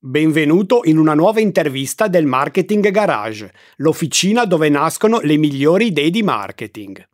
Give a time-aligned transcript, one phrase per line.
[0.00, 6.22] Benvenuto in una nuova intervista del Marketing Garage, l'officina dove nascono le migliori idee di
[6.22, 7.04] marketing.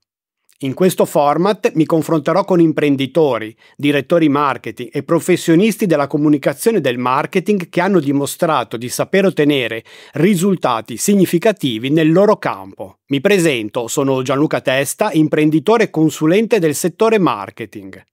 [0.59, 7.71] In questo format mi confronterò con imprenditori, direttori marketing e professionisti della comunicazione del marketing
[7.71, 9.83] che hanno dimostrato di saper ottenere
[10.13, 12.99] risultati significativi nel loro campo.
[13.07, 18.05] Mi presento, sono Gianluca Testa, imprenditore e consulente del settore marketing.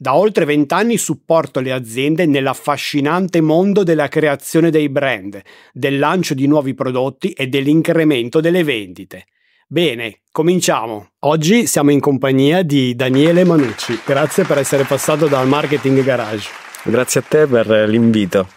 [0.00, 5.42] Da oltre vent'anni supporto le aziende nell'affascinante mondo della creazione dei brand,
[5.72, 9.24] del lancio di nuovi prodotti e dell'incremento delle vendite.
[9.66, 11.08] Bene, cominciamo.
[11.22, 13.98] Oggi siamo in compagnia di Daniele Manucci.
[14.06, 16.48] Grazie per essere passato dal Marketing Garage.
[16.84, 18.48] Grazie a te per l'invito.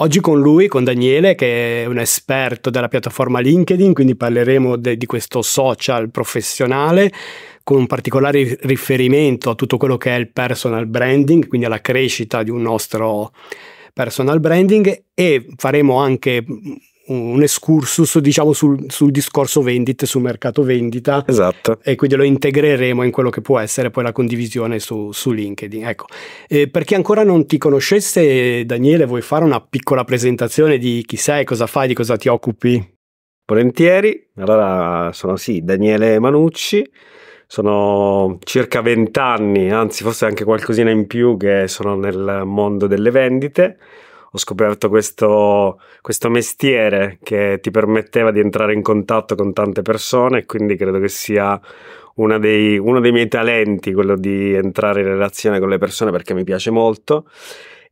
[0.00, 4.98] Oggi con lui, con Daniele, che è un esperto della piattaforma LinkedIn, quindi parleremo de-
[4.98, 7.10] di questo social professionale
[7.68, 12.42] con un particolare riferimento a tutto quello che è il personal branding, quindi alla crescita
[12.42, 13.30] di un nostro
[13.92, 16.42] personal branding e faremo anche
[17.08, 21.22] un excursus diciamo sul, sul, discorso vendite, sul mercato vendita.
[21.26, 21.78] Esatto.
[21.82, 25.86] E quindi lo integreremo in quello che può essere poi la condivisione su, su LinkedIn.
[25.86, 26.06] Ecco.
[26.48, 31.18] Eh, per chi ancora non ti conoscesse, Daniele, vuoi fare una piccola presentazione di chi
[31.18, 32.96] sei, cosa fai, di cosa ti occupi?
[33.44, 34.26] Volentieri.
[34.36, 36.90] Allora, sono sì, Daniele Manucci.
[37.50, 43.78] Sono circa vent'anni, anzi forse anche qualcosina in più che sono nel mondo delle vendite
[44.30, 50.40] ho scoperto questo, questo mestiere che ti permetteva di entrare in contatto con tante persone
[50.40, 51.58] e quindi credo che sia
[52.38, 56.44] dei, uno dei miei talenti, quello di entrare in relazione con le persone perché mi
[56.44, 57.26] piace molto.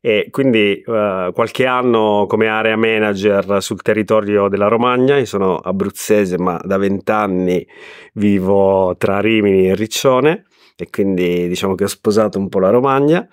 [0.07, 6.39] E quindi uh, qualche anno come area manager sul territorio della Romagna, io sono abruzzese
[6.39, 7.67] ma da vent'anni
[8.13, 10.45] vivo tra Rimini e Riccione
[10.77, 13.29] e quindi diciamo che ho sposato un po' la Romagna.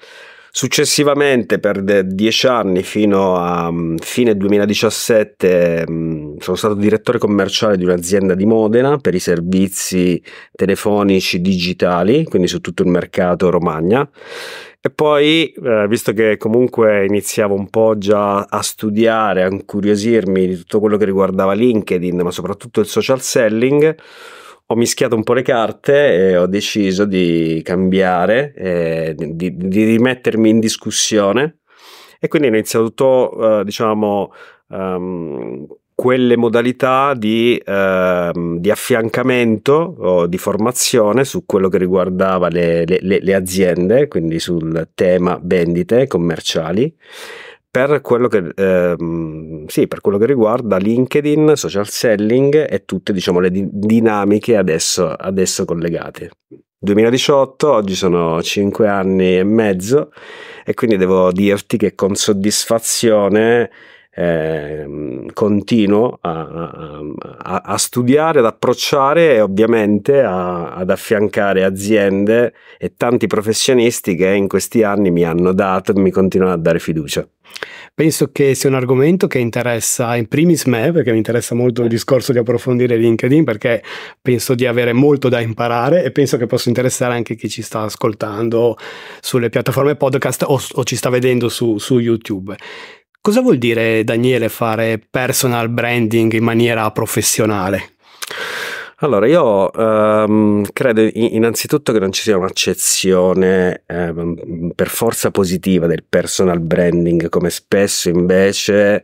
[0.50, 7.84] Successivamente per dieci anni fino a um, fine 2017 um, sono stato direttore commerciale di
[7.84, 10.20] un'azienda di Modena per i servizi
[10.52, 14.10] telefonici digitali, quindi su tutto il mercato Romagna.
[14.86, 20.58] E poi, eh, visto che comunque iniziavo un po' già a studiare, a incuriosirmi di
[20.58, 23.96] tutto quello che riguardava LinkedIn, ma soprattutto il social selling,
[24.66, 30.50] ho mischiato un po' le carte e ho deciso di cambiare, eh, di, di, rimettermi
[30.50, 31.60] in discussione.
[32.20, 34.34] E quindi ho iniziato tutto, uh, diciamo,
[34.68, 35.66] um,
[35.96, 43.00] quelle modalità di, uh, di, affiancamento o di formazione su quello che riguardava le, le,
[43.22, 46.94] le aziende, quindi sul tema vendite commerciali
[47.74, 53.40] per quello che, ehm, sì, per quello che riguarda LinkedIn, social selling e tutte diciamo,
[53.40, 56.30] le di- dinamiche adesso, adesso collegate.
[56.78, 60.12] 2018, oggi sono 5 anni e mezzo
[60.64, 63.72] e quindi devo dirti che con soddisfazione
[64.16, 67.02] eh, continuo a,
[67.40, 74.30] a, a, studiare, ad approcciare e ovviamente a, ad affiancare aziende e tanti professionisti che
[74.30, 77.28] in questi anni mi hanno dato e mi continuano a dare fiducia.
[77.96, 81.90] Penso che sia un argomento che interessa in primis me, perché mi interessa molto il
[81.90, 83.84] discorso di approfondire LinkedIn, perché
[84.20, 87.82] penso di avere molto da imparare e penso che possa interessare anche chi ci sta
[87.82, 88.76] ascoltando
[89.22, 92.56] sulle piattaforme podcast o, o ci sta vedendo su, su YouTube.
[93.26, 97.94] Cosa vuol dire, Daniele, fare personal branding in maniera professionale?
[99.04, 106.06] Allora, io um, credo innanzitutto che non ci sia un'accezione um, per forza positiva del
[106.08, 109.04] personal branding, come spesso invece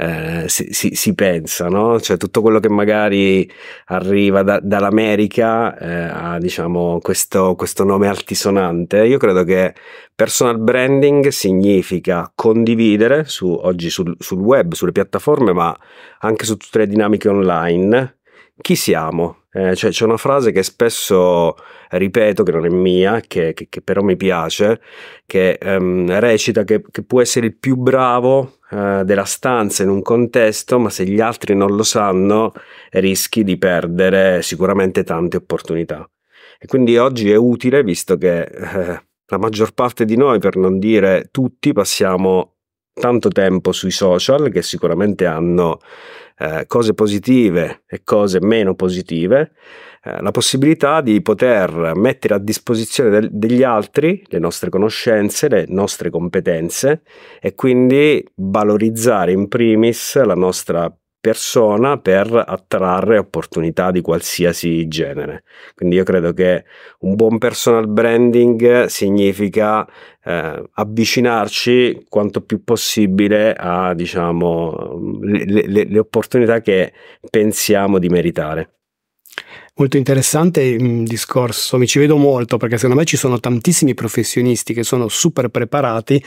[0.00, 1.98] uh, si, si, si, pensa, no?
[1.98, 3.50] Cioè tutto quello che magari
[3.86, 9.02] arriva da, dall'America uh, ha, diciamo, questo, questo nome altisonante.
[9.06, 9.72] Io credo che
[10.14, 15.74] personal branding significa condividere su, oggi sul, sul web, sulle piattaforme, ma
[16.18, 18.12] anche su tutte le dinamiche online
[18.60, 19.37] chi siamo?
[19.50, 21.56] Eh, cioè, c'è una frase che spesso
[21.90, 24.80] ripeto, che non è mia, che, che, che però mi piace,
[25.24, 30.02] che ehm, recita che, che, può essere il più bravo eh, della stanza in un
[30.02, 32.52] contesto, ma se gli altri non lo sanno,
[32.90, 36.08] rischi di perdere sicuramente tante opportunità.
[36.58, 40.78] E quindi oggi è utile, visto che eh, la maggior parte di noi, per non
[40.78, 42.56] dire tutti, passiamo
[42.92, 45.78] tanto tempo sui social che sicuramente hanno
[46.38, 49.52] eh, cose positive e cose meno positive,
[50.04, 55.66] eh, la possibilità di poter mettere a disposizione del, degli altri le nostre conoscenze, le
[55.68, 57.02] nostre competenze
[57.40, 65.44] e quindi valorizzare in primis la nostra persona per attrarre opportunità di qualsiasi genere.
[65.74, 66.64] Quindi io credo che
[67.00, 69.86] un buon personal branding significa
[70.22, 76.92] eh, avvicinarci quanto più possibile a diciamo le, le, le opportunità che
[77.30, 78.72] pensiamo di meritare.
[79.76, 84.74] Molto interessante il discorso, mi ci vedo molto perché secondo me ci sono tantissimi professionisti
[84.74, 86.20] che sono super preparati,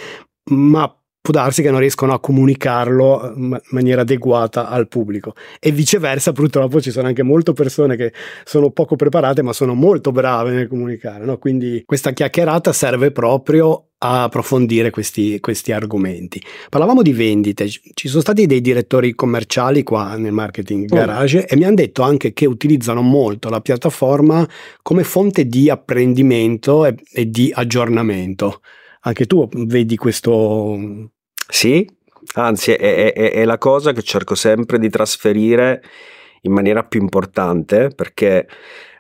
[0.52, 5.72] ma può darsi che non riescono a comunicarlo eh, in maniera adeguata al pubblico e
[5.72, 8.12] viceversa purtroppo ci sono anche molte persone che
[8.44, 11.38] sono poco preparate ma sono molto brave nel comunicare no?
[11.38, 16.42] quindi questa chiacchierata serve proprio a approfondire questi, questi argomenti
[16.72, 20.96] parlavamo di vendite ci sono stati dei direttori commerciali qua nel marketing oh.
[20.96, 21.46] garage oh.
[21.48, 24.48] e mi hanno detto anche che utilizzano molto la piattaforma
[24.82, 28.62] come fonte di apprendimento e, e di aggiornamento
[29.02, 31.10] anche tu vedi questo...
[31.48, 31.88] Sì,
[32.36, 35.84] anzi è, è, è, la cosa che cerco sempre di trasferire
[36.42, 38.48] in maniera più importante perché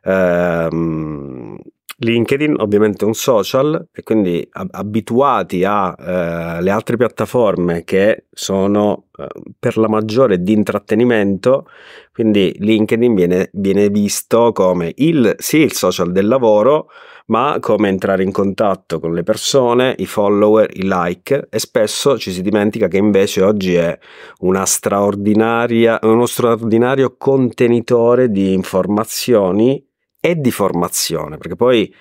[0.03, 1.57] ehm,
[2.03, 9.27] LinkedIn ovviamente è un social e quindi abituati alle eh, altre piattaforme che sono eh,
[9.57, 11.67] per la maggiore di intrattenimento,
[12.11, 16.87] quindi LinkedIn viene, viene visto come il, sì, il social del lavoro,
[17.27, 22.31] ma come entrare in contatto con le persone, i follower, i like e spesso ci
[22.31, 23.97] si dimentica che invece oggi è
[24.39, 25.99] uno straordinario
[27.17, 29.85] contenitore di informazioni
[30.19, 31.93] e di formazione, perché poi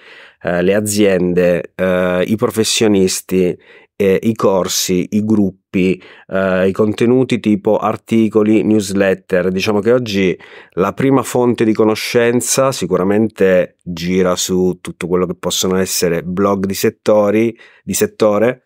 [0.42, 3.56] eh, le aziende, eh, i professionisti,
[4.00, 9.50] eh, i corsi, i gruppi, eh, i contenuti tipo articoli, newsletter.
[9.50, 10.38] Diciamo che oggi
[10.70, 16.72] la prima fonte di conoscenza sicuramente gira su tutto quello che possono essere blog di
[16.72, 17.54] settori,
[17.84, 18.62] di settore,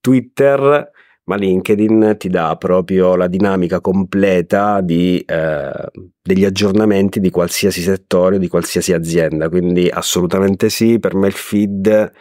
[0.00, 0.90] Twitter,
[1.24, 5.90] ma LinkedIn ti dà proprio la dinamica completa di, eh,
[6.22, 9.50] degli aggiornamenti di qualsiasi settore, di qualsiasi azienda.
[9.50, 12.12] Quindi assolutamente sì, per me il feed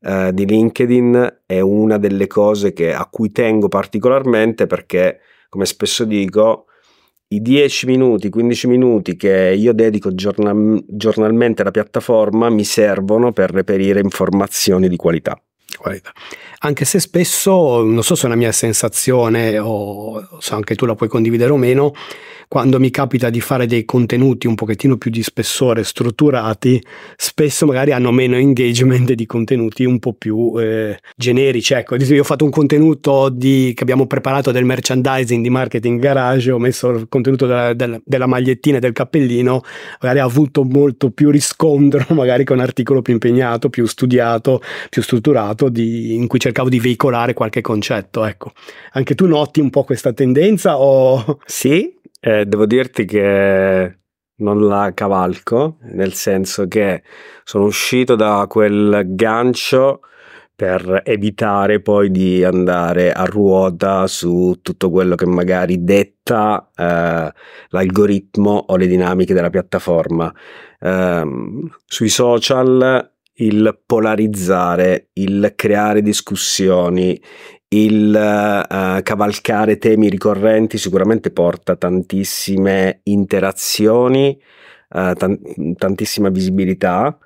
[0.00, 6.04] eh, di LinkedIn è una delle cose che, a cui tengo particolarmente perché, come spesso
[6.04, 6.66] dico,
[7.28, 13.50] i 10 minuti, 15 minuti che io dedico giornal- giornalmente alla piattaforma mi servono per
[13.50, 15.40] reperire informazioni di qualità.
[15.76, 16.10] qualità.
[16.60, 20.94] Anche se spesso, non so se è una mia sensazione o se anche tu la
[20.94, 21.92] puoi condividere o meno,
[22.48, 26.82] quando mi capita di fare dei contenuti un pochettino più di spessore, strutturati,
[27.14, 31.74] spesso magari hanno meno engagement di contenuti un po' più eh, generici.
[31.74, 36.50] Ecco, io ho fatto un contenuto di, che abbiamo preparato del merchandising di marketing garage,
[36.50, 39.60] ho messo il contenuto della, della, della magliettina e del cappellino,
[40.00, 45.02] magari ha avuto molto più riscontro, magari con un articolo più impegnato, più studiato, più
[45.02, 48.24] strutturato, di, in cui cercavo di veicolare qualche concetto.
[48.24, 48.52] Ecco,
[48.92, 51.38] anche tu noti un po' questa tendenza o...
[51.46, 53.98] Sì, eh, devo dirti che
[54.36, 57.02] non la cavalco, nel senso che
[57.44, 60.00] sono uscito da quel gancio
[60.54, 67.32] per evitare poi di andare a ruota su tutto quello che magari detta eh,
[67.68, 70.32] l'algoritmo o le dinamiche della piattaforma.
[70.80, 71.22] Eh,
[71.86, 77.20] sui social il polarizzare, il creare discussioni,
[77.68, 84.38] il uh, cavalcare temi ricorrenti sicuramente porta tantissime interazioni,
[84.90, 87.18] uh, tan- tantissima visibilità,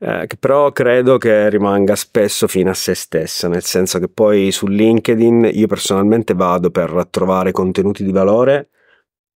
[0.00, 4.68] che però credo che rimanga spesso fine a se stessa, nel senso che poi su
[4.68, 8.68] LinkedIn io personalmente vado per trovare contenuti di valore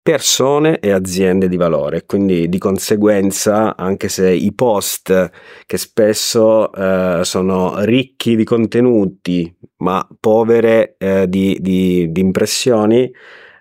[0.01, 2.05] persone e aziende di valore.
[2.05, 5.29] Quindi di conseguenza, anche se i post
[5.65, 13.09] che spesso eh, sono ricchi di contenuti ma povere eh, di, di, di, impressioni,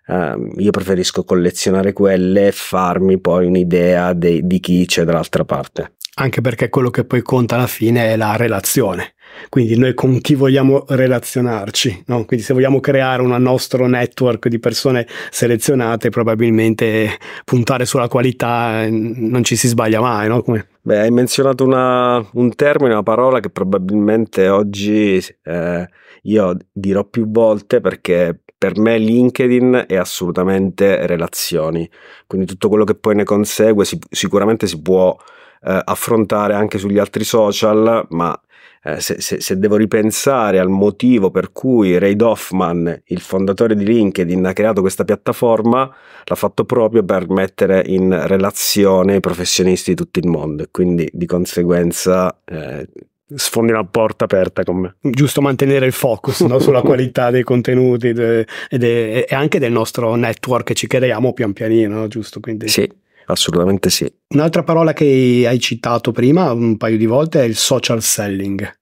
[0.06, 5.97] eh, io preferisco collezionare quelle e farmi poi un'idea de, di chi c'è dall'altra parte.
[6.20, 9.14] Anche perché quello che poi conta alla fine è la relazione
[9.48, 12.24] quindi noi con chi vogliamo relazionarci, no?
[12.24, 18.90] quindi se vogliamo creare un nostro network di persone selezionate, probabilmente puntare sulla qualità eh,
[18.90, 20.28] non ci si sbaglia mai.
[20.28, 20.42] No?
[20.82, 25.88] Beh, hai menzionato una, un termine, una parola che probabilmente oggi eh,
[26.22, 31.88] io dirò più volte perché per me LinkedIn è assolutamente relazioni,
[32.26, 35.16] quindi tutto quello che poi ne consegue si, sicuramente si può
[35.62, 38.38] eh, affrontare anche sugli altri social, ma
[38.84, 43.84] eh, se, se, se, devo ripensare al motivo per cui Ray Hoffman, il fondatore di
[43.84, 45.92] LinkedIn, ha creato questa piattaforma,
[46.24, 51.08] l'ha fatto proprio per mettere in relazione i professionisti di tutto il mondo e quindi
[51.12, 52.86] di conseguenza eh,
[53.34, 54.96] sfondi una porta aperta con me.
[55.00, 56.58] Giusto mantenere il focus no?
[56.58, 61.52] sulla qualità dei contenuti de, de, e anche del nostro network che ci creiamo pian
[61.52, 62.40] pianino, giusto?
[62.40, 62.68] Quindi...
[62.68, 62.88] Sì,
[63.32, 64.10] assolutamente sì.
[64.34, 68.76] Un'altra parola che hai citato prima un paio di volte è il social selling.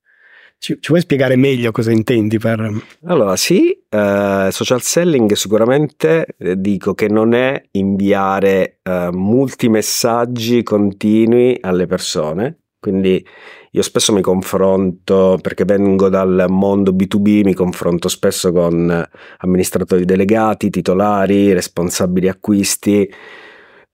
[0.59, 2.73] Ci, ci vuoi spiegare meglio cosa intendi per...
[3.05, 11.59] Allora sì, eh, social selling sicuramente eh, dico che non è inviare eh, multimessaggi continui
[11.61, 13.25] alle persone, quindi
[13.73, 19.07] io spesso mi confronto, perché vengo dal mondo B2B, mi confronto spesso con
[19.38, 23.12] amministratori delegati, titolari, responsabili acquisti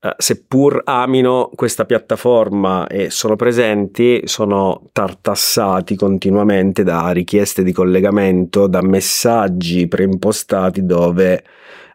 [0.05, 8.67] eh, seppur amino questa piattaforma e sono presenti, sono tartassati continuamente da richieste di collegamento,
[8.67, 11.43] da messaggi preimpostati dove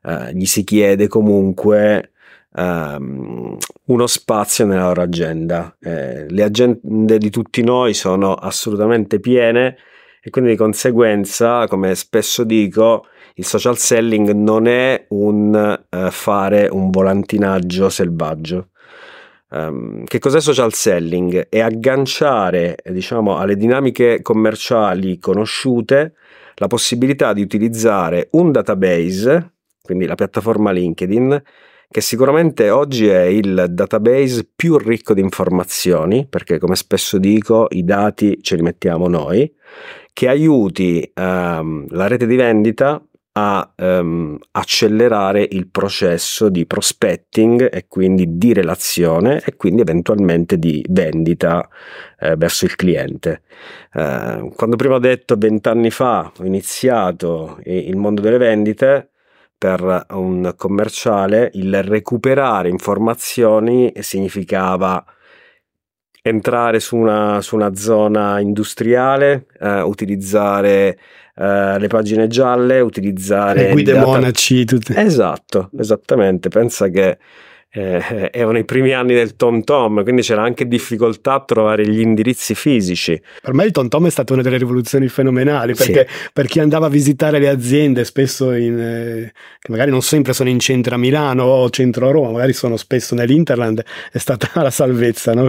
[0.04, 2.12] uh, gli si chiede comunque
[2.54, 5.76] um, uno spazio nella loro agenda.
[5.78, 9.76] Eh, le agende di tutti noi sono assolutamente piene
[10.22, 13.04] e quindi di conseguenza, come spesso dico,
[13.38, 18.70] il social selling non è un uh, fare un volantinaggio selvaggio.
[19.50, 21.48] Um, che cos'è social selling?
[21.48, 26.14] È agganciare, diciamo, alle dinamiche commerciali conosciute
[26.56, 29.52] la possibilità di utilizzare un database,
[29.82, 31.42] quindi la piattaforma LinkedIn,
[31.88, 37.84] che sicuramente oggi è il database più ricco di informazioni, perché come spesso dico i
[37.84, 39.50] dati ce li mettiamo noi,
[40.12, 43.00] che aiuti um, la rete di vendita
[43.38, 50.84] a um, accelerare il processo di prospecting e quindi di relazione e quindi eventualmente di
[50.88, 51.68] vendita
[52.18, 53.42] eh, verso il cliente.
[53.92, 59.10] Eh, quando prima ho detto vent'anni fa ho iniziato il mondo delle vendite,
[59.58, 65.04] per un commerciale il recuperare informazioni significava
[66.22, 70.98] entrare su una, su una zona industriale, eh, utilizzare
[71.38, 73.68] eh, le pagine gialle, utilizzare...
[73.68, 74.06] Le guide data...
[74.06, 74.94] monaci, tutte.
[74.96, 76.48] Esatto, esattamente.
[76.48, 77.18] Pensa che
[77.70, 82.54] eh, erano i primi anni del TomTom, quindi c'era anche difficoltà a trovare gli indirizzi
[82.54, 83.20] fisici.
[83.40, 86.28] Per me il TomTom è stata una delle rivoluzioni fenomenali, perché sì.
[86.32, 90.48] per chi andava a visitare le aziende, spesso in, eh, che magari non sempre sono
[90.48, 94.70] in centro a Milano o centro a Roma, magari sono spesso nell'Interland, è stata la
[94.70, 95.48] salvezza, no?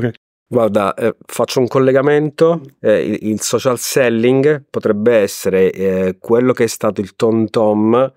[0.52, 6.64] Guarda, eh, faccio un collegamento, eh, il, il, social selling potrebbe essere eh, quello che
[6.64, 8.12] è stato il tom tom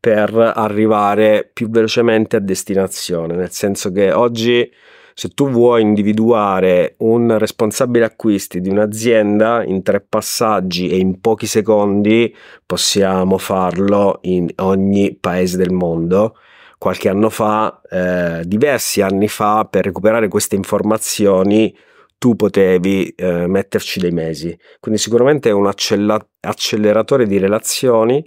[0.00, 4.66] per arrivare più velocemente a destinazione, nel senso che oggi
[5.12, 11.46] se tu vuoi individuare un responsabile acquisti di un'azienda in tre passaggi e in pochi
[11.46, 16.36] secondi possiamo farlo in ogni paese del mondo
[16.78, 21.74] qualche anno fa, eh, diversi anni fa, per recuperare queste informazioni
[22.18, 24.56] tu potevi eh, metterci dei mesi.
[24.80, 28.24] Quindi sicuramente è un accella- acceleratore di relazioni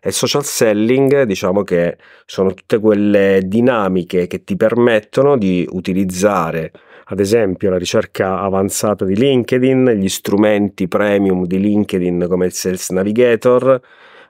[0.00, 6.70] e social selling diciamo che sono tutte quelle dinamiche che ti permettono di utilizzare
[7.10, 12.90] ad esempio la ricerca avanzata di LinkedIn, gli strumenti premium di LinkedIn come il Sales
[12.90, 13.80] Navigator,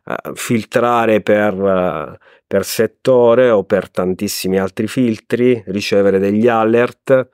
[0.04, 2.18] eh, filtrare per eh,
[2.49, 7.28] per settore o per tantissimi altri filtri, ricevere degli alert.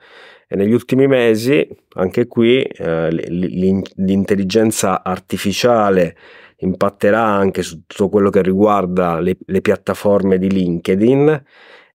[0.47, 6.15] E negli ultimi mesi anche qui eh, l'intelligenza artificiale
[6.57, 11.43] impatterà anche su tutto quello che riguarda le, le piattaforme di LinkedIn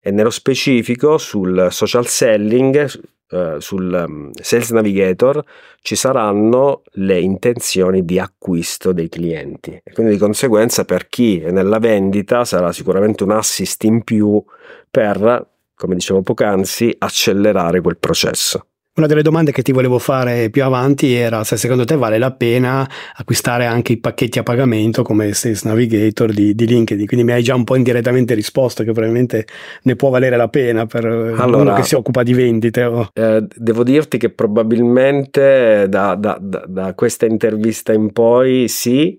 [0.00, 2.88] e nello specifico sul social selling
[3.30, 5.42] eh, sul um, Sales Navigator
[5.82, 11.50] ci saranno le intenzioni di acquisto dei clienti e quindi di conseguenza per chi è
[11.50, 14.42] nella vendita sarà sicuramente un assist in più
[14.90, 18.69] per, come dicevo poc'anzi, accelerare quel processo.
[19.00, 22.32] Una delle domande che ti volevo fare più avanti era se secondo te vale la
[22.32, 27.32] pena acquistare anche i pacchetti a pagamento come Sales Navigator di, di LinkedIn, quindi mi
[27.32, 29.46] hai già un po' indirettamente risposto che probabilmente
[29.84, 32.84] ne può valere la pena per allora, uno che si occupa di vendite.
[32.84, 33.08] Oh.
[33.14, 39.18] Eh, devo dirti che probabilmente da, da, da, da questa intervista in poi sì,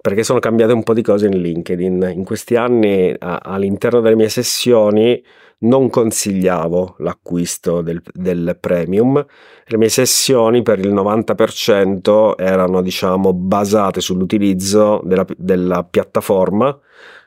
[0.00, 2.12] perché sono cambiate un po' di cose in LinkedIn.
[2.14, 5.20] In questi anni a, all'interno delle mie sessioni
[5.60, 9.24] non consigliavo l'acquisto del, del, premium.
[9.64, 16.78] Le mie sessioni per il 90% erano diciamo basate sull'utilizzo della, della piattaforma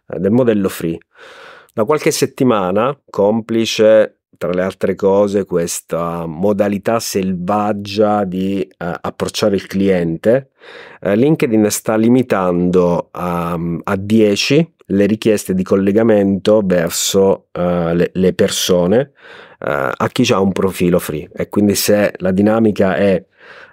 [0.07, 0.97] eh, del modello free.
[1.73, 9.67] Da qualche settimana, complice tra le altre cose questa modalità selvaggia di uh, approcciare il
[9.67, 10.49] cliente,
[11.01, 18.33] uh, LinkedIn sta limitando a, a 10 le richieste di collegamento verso uh, le, le,
[18.33, 19.11] persone
[19.63, 21.29] a chi ha un profilo free.
[21.31, 23.23] E quindi se la dinamica è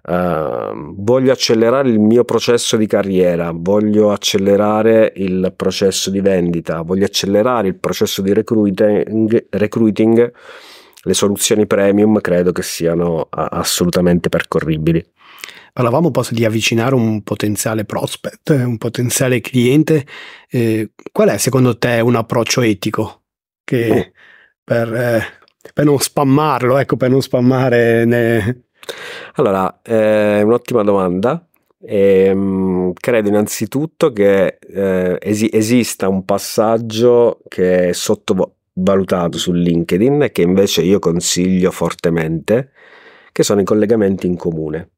[0.04, 7.04] Uh, voglio accelerare il mio processo di carriera, voglio accelerare il processo di vendita, voglio
[7.04, 10.32] accelerare il processo di recruiting, recruiting
[11.02, 15.04] le soluzioni premium credo che siano assolutamente percorribili.
[15.72, 20.04] Parlavamo poi di avvicinare un potenziale prospect, un potenziale cliente.
[20.50, 23.22] Eh, qual è secondo te un approccio etico
[23.62, 24.10] che oh.
[24.64, 25.22] per, eh,
[25.72, 28.04] per, non spammarlo, ecco, per non spammare...
[28.04, 28.62] Ne...
[29.34, 31.42] Allora, è un'ottima domanda.
[31.80, 40.22] E, ehm, credo innanzitutto che eh, esi- esista un passaggio che è sottovalutato su LinkedIn
[40.22, 42.72] e che invece io consiglio fortemente,
[43.32, 44.90] che sono i collegamenti in comune.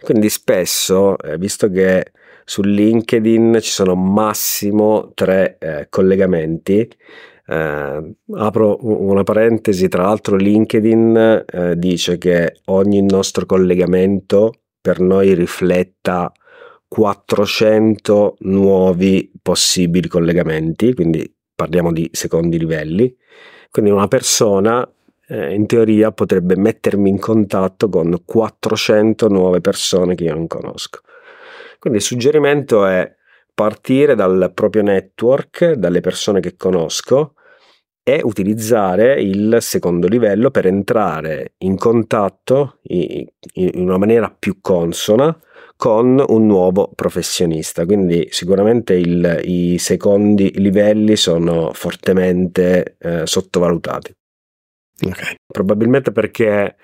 [0.00, 2.12] Quindi spesso, eh, visto che
[2.44, 6.88] su LinkedIn ci sono massimo tre eh, collegamenti,
[7.48, 15.34] eh, apro una parentesi, tra l'altro LinkedIn eh, dice che ogni nostro collegamento per noi
[15.34, 16.32] rifletta
[16.88, 23.14] 400 nuovi possibili collegamenti, quindi parliamo di secondi livelli.
[23.70, 24.88] Quindi una persona
[25.28, 31.00] eh, in teoria potrebbe mettermi in contatto con 400 nuove persone che io non conosco.
[31.78, 33.14] Quindi il suggerimento è
[33.54, 37.34] partire dal proprio network, dalle persone che conosco
[38.08, 43.26] e utilizzare il secondo livello per entrare in contatto in
[43.74, 45.36] una maniera più consona
[45.76, 47.84] con un nuovo professionista.
[47.84, 54.14] Quindi sicuramente il, i secondi livelli sono fortemente eh, sottovalutati.
[55.04, 55.34] Okay.
[55.44, 56.76] Probabilmente perché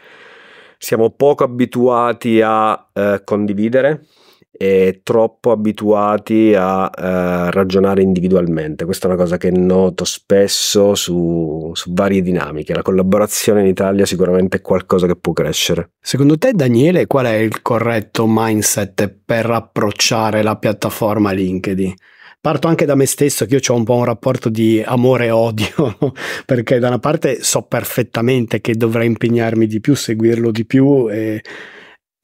[0.77, 4.07] siamo poco abituati a eh, condividere
[4.55, 8.85] e troppo abituati a eh, ragionare individualmente.
[8.85, 12.75] Questa è una cosa che noto spesso su, su, varie dinamiche.
[12.75, 15.93] La collaborazione in Italia sicuramente è qualcosa che può crescere.
[16.01, 21.95] Secondo te, Daniele, qual è il corretto mindset per approcciare la piattaforma LinkedIn?
[22.43, 25.31] parto anche da me stesso che io ho un po' un rapporto di amore e
[25.31, 25.97] odio
[26.45, 31.41] perché da una parte so perfettamente che dovrei impegnarmi di più, seguirlo di più e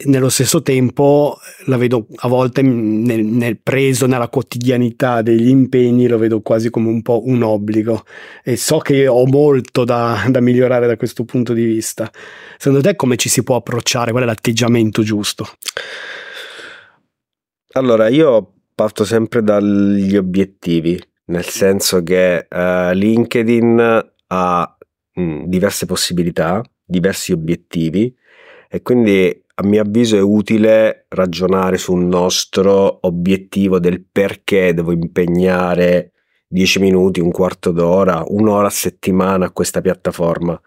[0.05, 6.19] nello stesso tempo la vedo a volte nel, nel, preso nella quotidianità degli impegni lo
[6.19, 8.05] vedo quasi come un po' un obbligo.
[8.45, 12.11] E so che ho molto da, da migliorare da questo punto di vista.
[12.57, 14.13] Secondo te come ci si può approcciare?
[14.13, 15.49] Qual è l'atteggiamento giusto?
[17.73, 24.77] Allora io parto sempre dagli obiettivi, nel senso che uh, LinkedIn ha
[25.13, 28.15] mh, diverse possibilità, diversi obiettivi
[28.71, 36.13] e quindi a mio avviso è utile ragionare sul nostro obiettivo del perché devo impegnare
[36.47, 40.61] 10 minuti, un quarto d'ora, un'ora a settimana a questa piattaforma,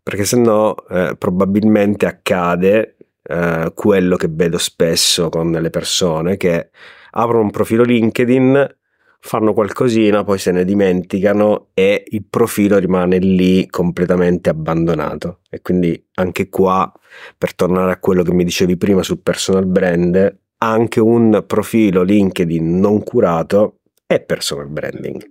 [0.00, 6.70] perché se no eh, probabilmente accade eh, quello che vedo spesso con le persone che
[7.10, 8.76] aprono un profilo LinkedIn,
[9.20, 15.40] fanno qualcosina, poi se ne dimenticano e il profilo rimane lì completamente abbandonato.
[15.50, 16.90] E quindi anche qua,
[17.36, 22.78] per tornare a quello che mi dicevi prima sul personal brand, anche un profilo LinkedIn
[22.78, 25.22] non curato è personal branding.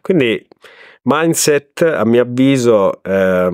[0.00, 0.46] Quindi
[1.02, 3.50] mindset, a mio avviso, eh,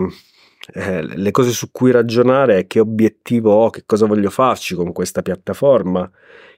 [0.72, 4.92] eh, le cose su cui ragionare è che obiettivo ho, che cosa voglio farci con
[4.92, 6.10] questa piattaforma,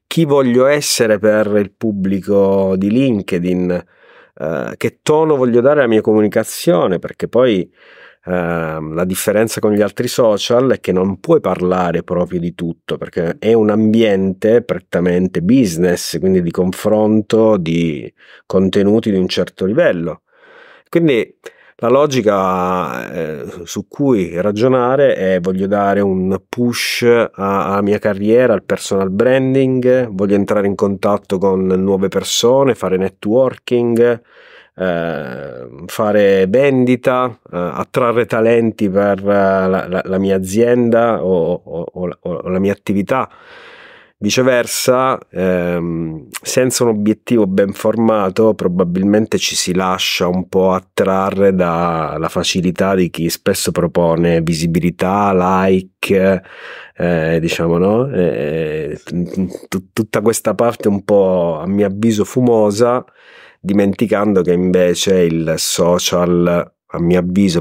[0.07, 3.85] chi voglio essere per il pubblico di LinkedIn,
[4.38, 9.83] eh, che tono voglio dare alla mia comunicazione, perché poi eh, la differenza con gli
[9.83, 15.42] altri social è che non puoi parlare proprio di tutto, perché è un ambiente prettamente
[15.42, 18.12] business, quindi di confronto di
[18.47, 20.23] contenuti di un certo livello.
[20.88, 21.37] Quindi
[21.79, 28.62] la logica eh, su cui ragionare è voglio dare un push alla mia carriera, al
[28.62, 34.23] personal branding, voglio entrare in contatto con nuove persone, fare networking,
[34.75, 42.19] eh, fare vendita, eh, attrarre talenti per la, la, la mia azienda o, o, o,
[42.23, 43.29] o la mia attività.
[44.18, 52.31] Viceversa, ehm, senza un obiettivo ben formato, probabilmente ci si lascia un po' attrarre dalla
[52.31, 55.33] facilità di chi spesso propone visibilità,
[55.68, 56.42] like,
[56.96, 58.11] eh, diciamo, no?
[58.11, 63.05] Eh, t- tutta questa parte un po', a mio avviso, fumosa,
[63.61, 67.61] dimenticando che invece il social, a mio avviso,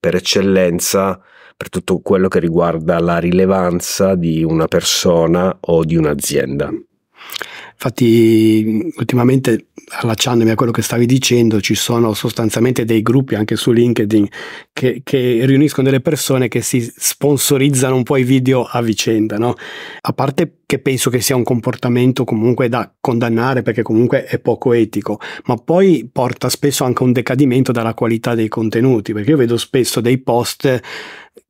[0.00, 1.20] per eccellenza,
[1.62, 6.72] per tutto quello che riguarda la rilevanza di una persona o di un'azienda.
[7.84, 9.68] Infatti, ultimamente,
[10.00, 14.26] allacciandomi a quello che stavi dicendo, ci sono sostanzialmente dei gruppi anche su LinkedIn
[14.72, 19.54] che, che riuniscono delle persone che si sponsorizzano un po' i video a vicenda, no?
[20.00, 24.72] A parte che penso che sia un comportamento comunque da condannare perché comunque è poco
[24.72, 29.36] etico, ma poi porta spesso anche a un decadimento dalla qualità dei contenuti, perché io
[29.36, 30.80] vedo spesso dei post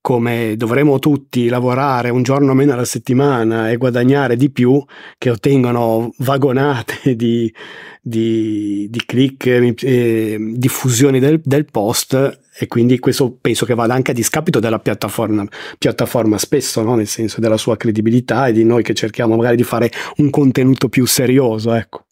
[0.00, 4.84] come dovremo tutti lavorare un giorno meno alla settimana e guadagnare di più,
[5.16, 7.52] che ottengono vagonate di,
[8.00, 14.10] di, di click eh, diffusioni del, del, post e quindi questo penso che vada anche
[14.10, 15.46] a discapito della piattaforma,
[15.78, 16.96] piattaforma spesso, no?
[16.96, 20.88] nel senso della sua credibilità e di noi che cerchiamo magari di fare un contenuto
[20.88, 21.72] più serioso.
[21.72, 22.06] Ecco.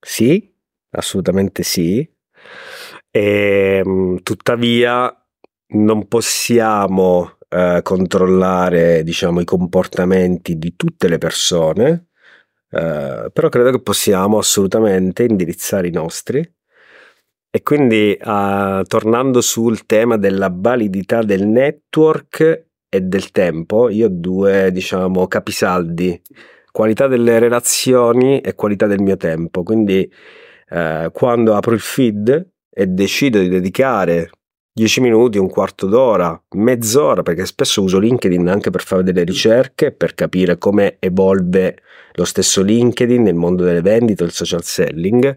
[0.00, 0.50] Sì,
[0.90, 2.06] assolutamente sì.
[3.10, 5.23] E, ehm, tuttavia
[5.68, 12.08] non possiamo eh, controllare diciamo, i comportamenti di tutte le persone,
[12.70, 16.52] eh, però credo che possiamo assolutamente indirizzare i nostri.
[17.50, 24.10] E quindi eh, tornando sul tema della validità del network e del tempo, io ho
[24.10, 26.20] due diciamo, capisaldi,
[26.72, 29.62] qualità delle relazioni e qualità del mio tempo.
[29.62, 30.10] Quindi
[30.68, 34.30] eh, quando apro il feed e decido di dedicare
[34.76, 39.92] 10 minuti, un quarto d'ora, mezz'ora, perché spesso uso LinkedIn anche per fare delle ricerche,
[39.92, 41.78] per capire come evolve
[42.14, 45.36] lo stesso LinkedIn nel mondo delle vendite, il social selling.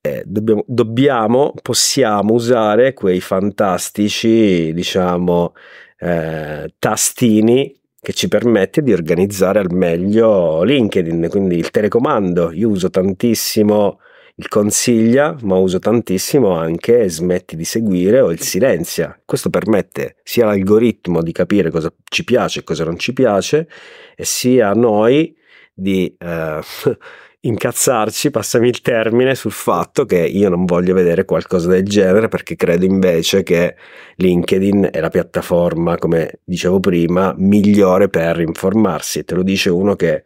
[0.00, 5.54] Eh, dobbiamo, dobbiamo, possiamo usare quei fantastici, diciamo,
[5.98, 12.52] eh, tastini che ci permette di organizzare al meglio LinkedIn, quindi il telecomando.
[12.52, 13.98] Io uso tantissimo
[14.40, 19.20] il consiglia, ma uso tantissimo anche smetti di seguire o il silenzia.
[19.24, 23.68] Questo permette sia all'algoritmo di capire cosa ci piace e cosa non ci piace,
[24.14, 25.36] e sia a noi
[25.74, 26.60] di eh,
[27.40, 32.54] incazzarci, passami il termine, sul fatto che io non voglio vedere qualcosa del genere perché
[32.54, 33.74] credo invece che
[34.16, 39.24] LinkedIn è la piattaforma, come dicevo prima, migliore per informarsi.
[39.24, 40.24] Te lo dice uno che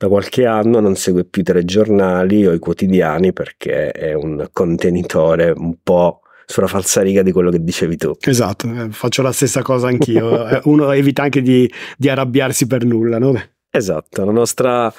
[0.00, 5.52] da qualche anno non segue più i telegiornali o i quotidiani perché è un contenitore
[5.54, 8.16] un po' sulla falsariga di quello che dicevi tu.
[8.18, 10.46] Esatto, eh, faccio la stessa cosa anch'io.
[10.48, 13.38] Eh, uno evita anche di, di arrabbiarsi per nulla, no?
[13.70, 14.90] Esatto, la nostra,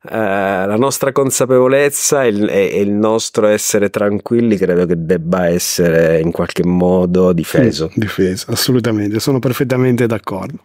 [0.00, 6.20] eh, la nostra consapevolezza e il, e il, nostro essere tranquilli credo che debba essere
[6.20, 7.90] in qualche modo difeso.
[7.92, 10.60] Sì, difeso, assolutamente, sono perfettamente d'accordo.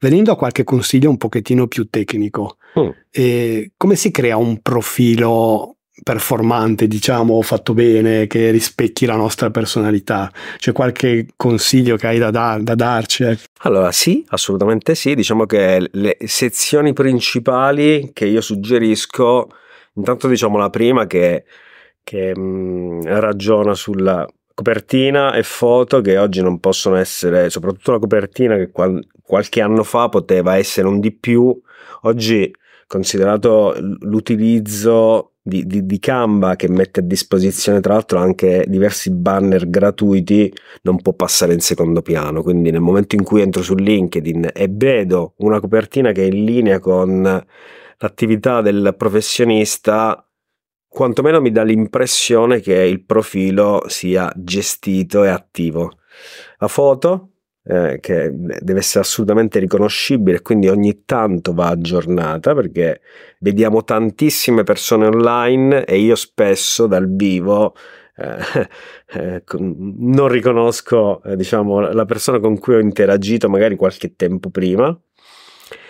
[0.00, 2.88] Venendo a qualche consiglio un pochettino più tecnico, mm.
[3.10, 10.30] eh, come si crea un profilo performante, diciamo, fatto bene, che rispecchi la nostra personalità?
[10.56, 13.24] C'è qualche consiglio che hai da, da, da darci?
[13.24, 13.42] Ecco?
[13.60, 15.14] Allora, sì, assolutamente sì.
[15.14, 19.48] Diciamo che le sezioni principali che io suggerisco,
[19.94, 21.44] intanto diciamo la prima che,
[22.02, 27.98] che mh, mm, ragiona sulla copertina e foto che oggi non possono essere, soprattutto la
[27.98, 31.58] copertina che qual- qualche anno fa poteva essere un di più,
[32.02, 32.50] oggi
[32.86, 39.68] considerato l'utilizzo di, di, di, Canva che mette a disposizione tra l'altro anche diversi banner
[39.68, 40.52] gratuiti
[40.82, 44.68] non può passare in secondo piano quindi nel momento in cui entro su LinkedIn e
[44.70, 47.44] vedo una copertina che è in linea con
[47.98, 50.24] l'attività del professionista
[50.92, 55.92] quantomeno mi dà l'impressione che il profilo sia gestito e attivo.
[56.58, 57.31] La foto,
[57.64, 63.00] eh, che deve essere assolutamente riconoscibile, quindi ogni tanto va aggiornata perché
[63.40, 67.74] vediamo tantissime persone online e io spesso dal vivo
[68.16, 68.68] eh,
[69.18, 74.96] eh, non riconosco eh, diciamo, la persona con cui ho interagito magari qualche tempo prima.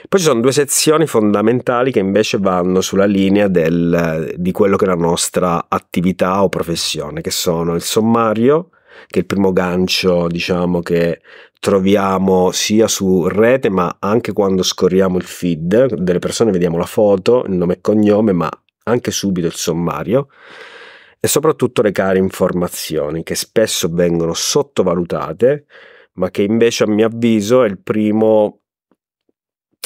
[0.08, 4.84] Poi ci sono due sezioni fondamentali che invece vanno sulla linea del, di quello che
[4.84, 8.70] è la nostra attività o professione, che sono il sommario,
[9.06, 11.20] che è il primo gancio, diciamo, che
[11.62, 17.44] troviamo sia su rete, ma anche quando scorriamo il feed delle persone, vediamo la foto,
[17.46, 18.50] il nome e cognome, ma
[18.82, 20.26] anche subito il sommario
[21.20, 25.66] e soprattutto le care informazioni che spesso vengono sottovalutate,
[26.14, 28.62] ma che invece a mio avviso è il primo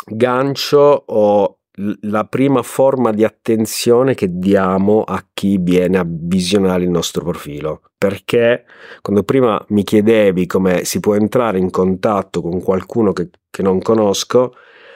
[0.06, 1.58] gancio o
[2.02, 7.82] la prima forma di attenzione che diamo a chi viene a visionare il nostro profilo.
[7.98, 8.64] Perché
[9.02, 13.80] quando prima mi chiedevi come si può entrare in contatto con qualcuno che, che non
[13.80, 14.54] conosco,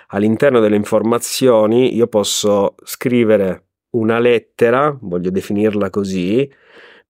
[0.08, 6.50] all'interno delle informazioni io posso scrivere una lettera, voglio definirla così,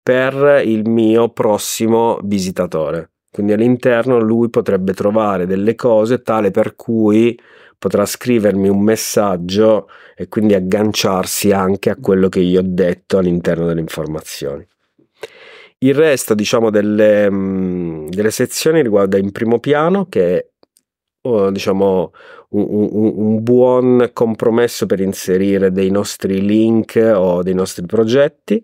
[0.02, 3.12] per il mio prossimo visitatore.
[3.32, 7.40] Quindi all'interno lui potrebbe trovare delle cose tale per cui
[7.80, 13.66] potrà scrivermi un messaggio e quindi agganciarsi anche a quello che io ho detto all'interno
[13.66, 14.68] delle informazioni.
[15.80, 17.30] Il resto, diciamo, delle,
[18.10, 20.46] delle sezioni riguarda in primo piano che è
[21.22, 22.12] oh, diciamo
[22.50, 28.64] un, un, un, buon compromesso per inserire dei nostri link o dei nostri progetti.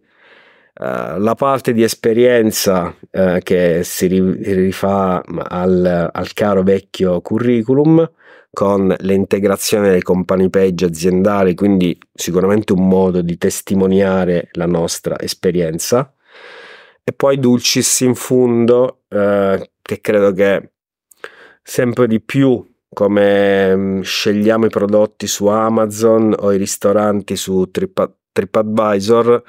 [0.77, 8.11] Uh, la parte di esperienza uh, che si rifà al, al, caro vecchio curriculum
[8.55, 16.11] con l'integrazione dei company page aziendali, quindi sicuramente un modo di testimoniare la nostra esperienza.
[17.03, 20.71] E poi Dulcis in fundo, uh, che credo che
[21.61, 28.11] sempre di più come mm, scegliamo i prodotti su Amazon o i ristoranti su Trip,
[28.31, 29.43] TripAdvisor,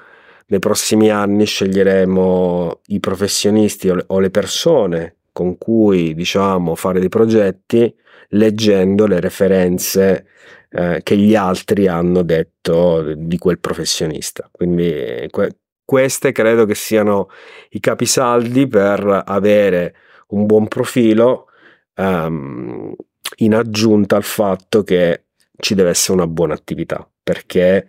[0.48, 7.94] nei prossimi anni sceglieremo i professionisti o le persone con cui diciamo fare dei progetti
[8.30, 10.26] leggendo le referenze
[10.70, 14.48] eh, che gli altri hanno detto di quel professionista.
[14.50, 17.28] Quindi que- queste credo che siano
[17.70, 19.94] i capisaldi per avere
[20.28, 21.46] un buon profilo
[21.94, 22.92] um,
[23.36, 27.88] in aggiunta al fatto che ci deve essere una buona attività, perché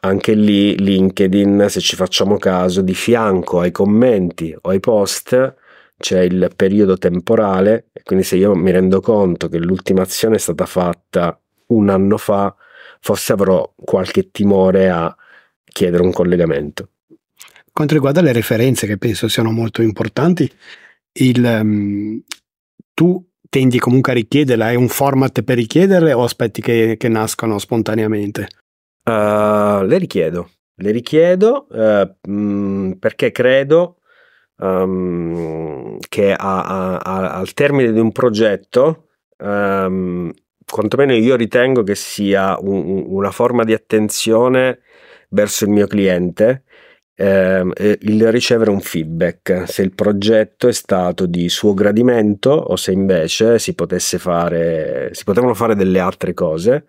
[0.00, 5.54] anche lì LinkedIn, se ci facciamo caso, di fianco ai commenti o ai post
[5.98, 10.64] c'è il periodo temporale quindi se io mi rendo conto che l'ultima azione è stata
[10.64, 11.36] fatta
[11.68, 12.54] un anno fa,
[13.00, 15.12] forse avrò qualche timore a
[15.64, 16.90] chiedere un collegamento.
[17.72, 20.48] Quanto riguarda le referenze, che penso siano molto importanti,
[21.14, 22.22] il, um,
[22.94, 24.70] tu tendi comunque a richiederla?
[24.70, 28.46] È un format per richiederle o aspetti che, che nascono spontaneamente?
[29.02, 33.96] Uh, le richiedo, le richiedo uh, mh, perché credo
[34.56, 40.32] um, che a, a, a, al termine di un progetto, um,
[40.64, 44.80] quantomeno io ritengo che sia un, una forma di attenzione
[45.28, 46.64] verso il mio cliente
[47.16, 47.64] eh,
[48.00, 49.64] il ricevere un feedback.
[49.66, 55.24] Se il progetto è stato di suo gradimento o se invece si potesse fare si
[55.24, 56.84] potevano fare delle altre cose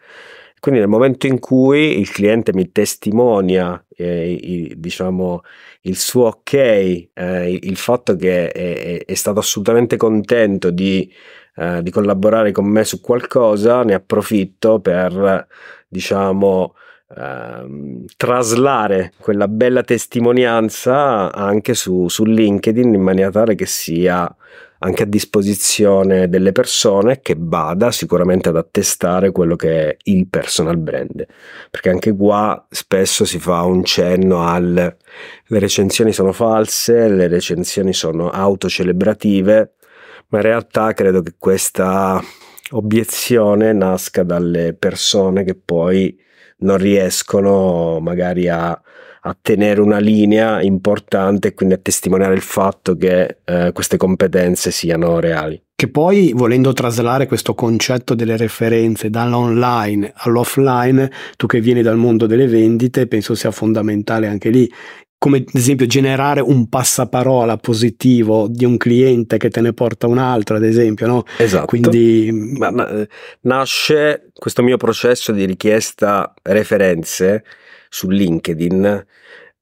[0.59, 5.41] quindi nel momento in cui il cliente mi testimonia eh, il, diciamo
[5.81, 11.11] il suo ok eh, il fatto che è, è, stato assolutamente contento di,
[11.55, 15.47] eh, di collaborare con me su qualcosa ne approfitto per
[15.87, 16.73] diciamo
[17.15, 24.29] Ehm, traslare quella bella testimonianza anche su, su LinkedIn in maniera tale che sia
[24.79, 30.77] anche a disposizione delle persone che vada sicuramente ad attestare quello che è il personal
[30.77, 31.25] brand.
[31.69, 34.95] Perché anche qua spesso si fa un cenno al
[35.49, 39.73] le recensioni sono false le recensioni sono autocelebrative
[40.29, 42.21] ma in realtà credo che questa
[42.71, 46.17] obiezione nasca dalle persone che poi
[46.59, 48.79] non riescono magari a,
[49.27, 54.71] a tenere una linea importante e quindi a testimoniare il fatto che eh, queste competenze
[54.71, 55.61] siano reali.
[55.75, 62.25] Che poi, volendo traslare questo concetto delle referenze dall'online all'offline, tu che vieni dal mondo
[62.25, 64.71] delle vendite, penso sia fondamentale anche lì
[65.19, 70.19] come ad esempio generare un passaparola positivo di un cliente che te ne porta un
[70.19, 71.23] altro, ad esempio, no?
[71.37, 71.65] Esatto.
[71.65, 73.07] Quindi ma, ma, eh,
[73.41, 77.43] nasce questo mio processo di richiesta referenze
[77.89, 79.05] su LinkedIn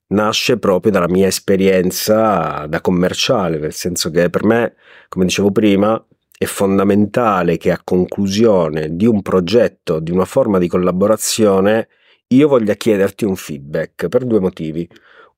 [0.07, 4.75] nasce proprio dalla mia esperienza da commerciale, nel senso che per me,
[5.09, 6.03] come dicevo prima,
[6.37, 11.87] è fondamentale che a conclusione di un progetto, di una forma di collaborazione,
[12.27, 14.87] io voglia chiederti un feedback per due motivi.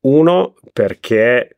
[0.02, 1.56] Uno, perché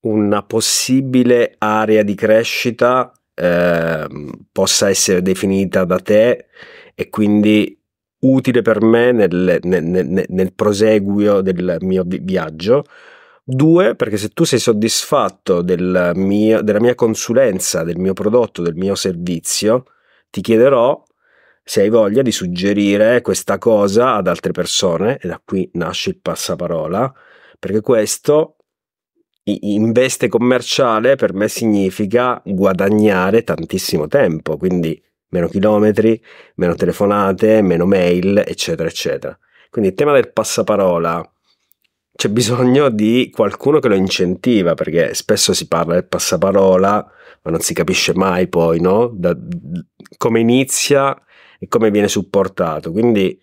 [0.00, 4.06] una possibile area di crescita eh,
[4.50, 6.46] possa essere definita da te
[6.94, 7.78] e quindi
[8.22, 12.84] utile per me nel, nel, nel, nel proseguio del mio viaggio.
[13.44, 18.76] Due, perché se tu sei soddisfatto del mio, della mia consulenza, del mio prodotto, del
[18.76, 19.86] mio servizio,
[20.30, 21.02] ti chiederò
[21.64, 26.20] se hai voglia di suggerire questa cosa ad altre persone, e da qui nasce il
[26.20, 27.12] passaparola,
[27.58, 28.56] perché questo
[29.44, 35.00] in veste commerciale per me significa guadagnare tantissimo tempo, quindi
[35.32, 36.22] meno chilometri,
[36.56, 39.36] meno telefonate, meno mail, eccetera, eccetera.
[39.70, 41.26] Quindi il tema del passaparola
[42.14, 47.10] c'è bisogno di qualcuno che lo incentiva, perché spesso si parla del passaparola,
[47.42, 49.10] ma non si capisce mai poi, no?
[49.12, 49.36] Da,
[50.18, 51.18] come inizia
[51.58, 52.92] e come viene supportato.
[52.92, 53.40] Quindi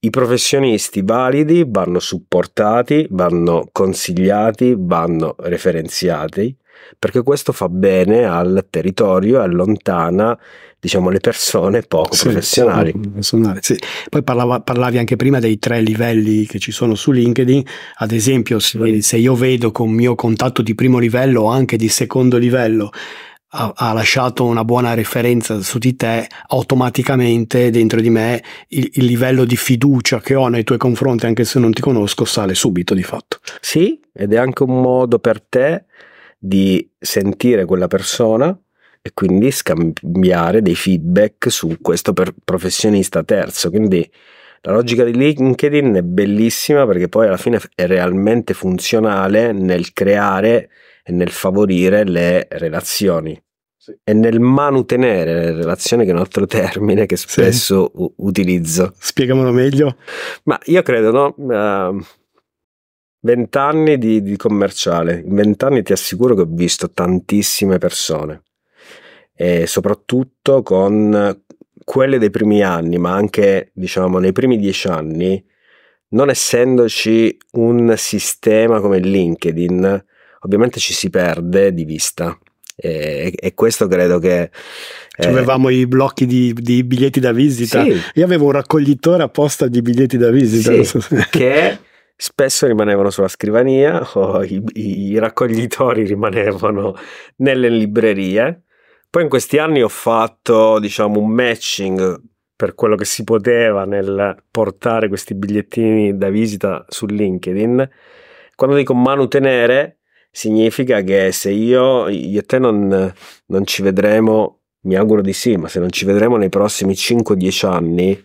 [0.00, 6.54] i professionisti validi vanno supportati, vanno consigliati, vanno referenziati
[6.98, 10.38] perché questo fa bene al territorio e allontana
[10.80, 12.92] diciamo le persone poco sì, professionali.
[12.92, 13.78] professionali sì.
[14.08, 17.62] Poi parlava, parlavi anche prima dei tre livelli che ci sono su LinkedIn,
[17.96, 21.88] ad esempio se, se io vedo con mio contatto di primo livello o anche di
[21.88, 22.90] secondo livello
[23.52, 29.04] ha, ha, lasciato una buona referenza su di te, automaticamente dentro di me il, il,
[29.04, 32.94] livello di fiducia che ho nei tuoi confronti, anche se non ti conosco, sale subito
[32.94, 33.38] di fatto.
[33.60, 35.86] Sì, ed è anche un modo per te
[36.38, 38.56] di sentire quella persona
[39.02, 43.70] e quindi scambiare dei feedback su questo per professionista terzo.
[43.70, 44.08] Quindi
[44.62, 50.68] la logica di LinkedIn è bellissima perché poi alla fine è realmente funzionale nel creare
[51.02, 53.40] e nel favorire le relazioni.
[53.74, 53.96] Sì.
[54.04, 58.02] E nel manutenere le relazioni, che è un altro termine che spesso sì.
[58.02, 58.92] u- utilizzo.
[58.98, 59.96] Spiegamelo meglio.
[60.44, 61.34] Ma io credo, no?
[61.38, 61.98] Uh,
[63.20, 65.22] vent'anni di, di commerciale.
[65.24, 68.42] In vent'anni ti assicuro che ho visto tantissime persone.
[69.42, 71.42] E soprattutto con
[71.82, 75.42] quelle dei primi anni, ma anche diciamo nei primi dieci anni,
[76.08, 80.04] non essendoci un sistema come LinkedIn,
[80.40, 82.38] ovviamente ci si perde di vista.
[82.76, 84.50] E, e questo credo che.
[85.16, 87.82] Eh, avevamo i blocchi di, di, biglietti da visita.
[87.82, 87.98] Sì.
[88.16, 90.84] Io avevo un raccoglitore apposta di biglietti da visita.
[90.84, 91.78] Sì, che
[92.14, 96.94] spesso rimanevano sulla scrivania o i, i raccoglitori rimanevano
[97.36, 98.64] nelle librerie.
[99.10, 102.22] Poi in questi anni ho fatto, diciamo, un matching
[102.54, 107.90] per quello che si poteva nel portare questi bigliettini da visita su LinkedIn.
[108.54, 109.98] Quando dico manutenere,
[110.30, 113.12] significa che se io, io e te non,
[113.46, 117.66] non ci vedremo, mi auguro di sì, ma se non ci vedremo nei prossimi 5-10
[117.66, 118.24] anni,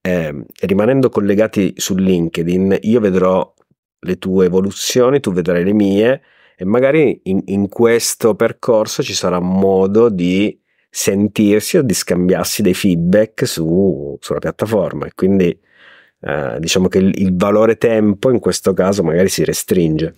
[0.00, 3.52] eh, rimanendo collegati su LinkedIn, io vedrò
[3.98, 6.22] le tue evoluzioni, tu vedrai le mie
[6.56, 12.74] e magari in, in questo percorso ci sarà modo di sentirsi o di scambiarsi dei
[12.74, 15.58] feedback su, sulla piattaforma e quindi
[16.20, 20.14] eh, diciamo che il, il valore tempo in questo caso magari si restringe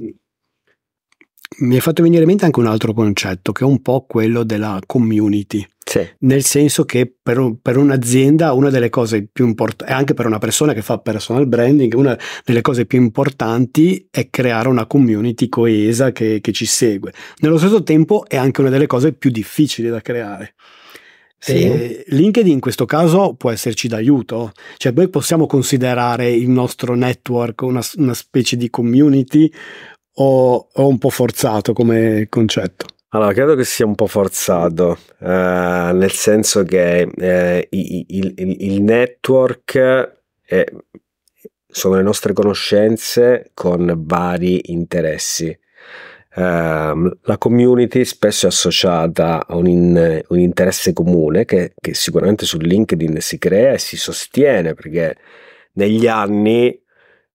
[1.58, 4.42] mi hai fatto venire in mente anche un altro concetto che è un po' quello
[4.42, 5.66] della community.
[5.96, 6.08] Sì.
[6.20, 10.74] Nel senso che per, per, un'azienda una delle cose più importanti, anche per una persona
[10.74, 16.40] che fa personal branding, una delle cose più importanti è creare una community coesa che,
[16.42, 17.12] che ci segue.
[17.38, 20.54] Nello stesso tempo è anche una delle cose più difficili da creare.
[21.38, 22.02] Sì.
[22.08, 27.82] LinkedIn in questo caso può esserci d'aiuto, cioè noi possiamo considerare il nostro network una,
[27.96, 29.50] una specie di community
[30.14, 32.86] o, o un po' forzato come concetto?
[33.16, 38.82] Allora, credo che sia un po' forzato, eh, nel senso che eh, il, il, il,
[38.82, 39.78] network
[40.44, 40.64] è,
[41.66, 45.58] sono le nostre conoscenze con vari interessi.
[46.34, 52.44] Uh, la community spesso è associata a un, in, un interesse comune che, che, sicuramente
[52.44, 55.16] su LinkedIn si crea e si sostiene perché
[55.72, 56.78] negli anni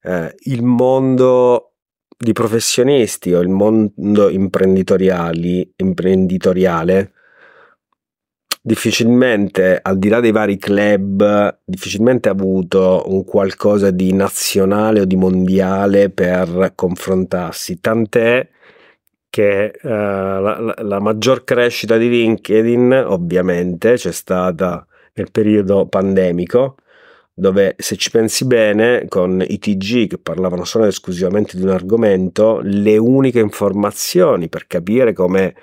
[0.04, 1.69] uh, il mondo
[2.22, 5.70] di professionisti o il mondo imprenditoriale
[8.62, 15.06] difficilmente, al di là dei vari club, difficilmente ha avuto un qualcosa di nazionale o
[15.06, 18.50] di mondiale per confrontarsi, tant'è
[19.30, 26.76] che uh, la, la, maggior crescita di LinkedIn ovviamente c'è stata nel periodo pandemico
[27.40, 31.70] dove se ci pensi bene con i TG che parlavano solo ed esclusivamente di un
[31.70, 35.56] argomento, le uniche informazioni per capire come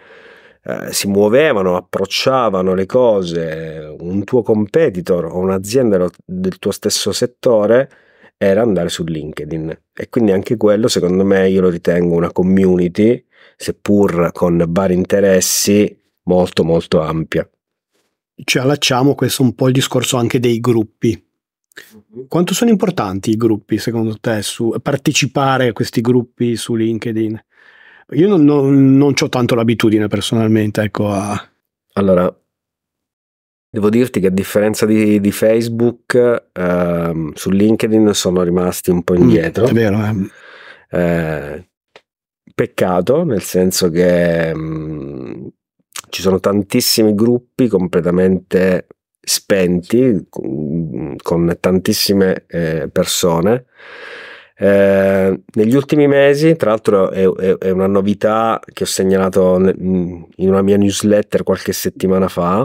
[0.64, 7.90] eh, si muovevano, approcciavano le cose un tuo competitor o un'azienda del tuo stesso settore
[8.38, 13.22] era andare su LinkedIn e quindi anche quello secondo me io lo ritengo una community
[13.54, 17.48] seppur con vari interessi molto molto ampia.
[18.44, 21.25] Ci allacciamo questo un po' il discorso anche dei gruppi
[22.28, 27.44] quanto sono importanti i gruppi secondo te su partecipare a questi gruppi su LinkedIn?
[28.10, 31.50] Io non, non, non ho tanto l'abitudine personalmente, ecco, a...
[31.94, 32.32] Allora,
[33.68, 39.14] devo dirti che a differenza di, di Facebook, ehm, su LinkedIn sono rimasti un po'
[39.14, 39.64] mm, indietro.
[39.64, 40.30] Mm, è vero, eh.
[40.88, 41.68] Eh,
[42.54, 45.46] peccato, nel senso che mh, mm,
[46.08, 48.86] ci sono tantissimi gruppi completamente
[49.28, 53.64] spenti con tantissime eh, persone.
[54.56, 60.26] Eh, negli ultimi mesi, tra l'altro, è, è, è, una novità che ho segnalato in
[60.36, 62.64] una mia newsletter qualche settimana fa.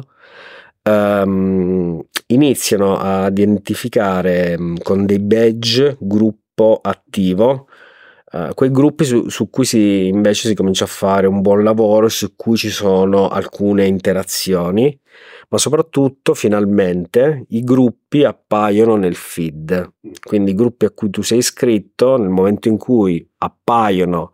[0.84, 7.68] Um, iniziano ad identificare con dei badge gruppo attivo
[8.32, 12.08] uh, quei gruppi su, su, cui si, invece si comincia a fare un buon lavoro,
[12.10, 14.98] su cui ci sono alcune interazioni,
[15.52, 19.96] ma soprattutto finalmente i gruppi appaiono nel feed.
[20.26, 24.32] Quindi i gruppi a cui tu sei iscritto, nel momento in cui appaiono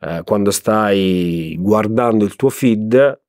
[0.00, 3.20] uh, quando stai guardando il tuo feed,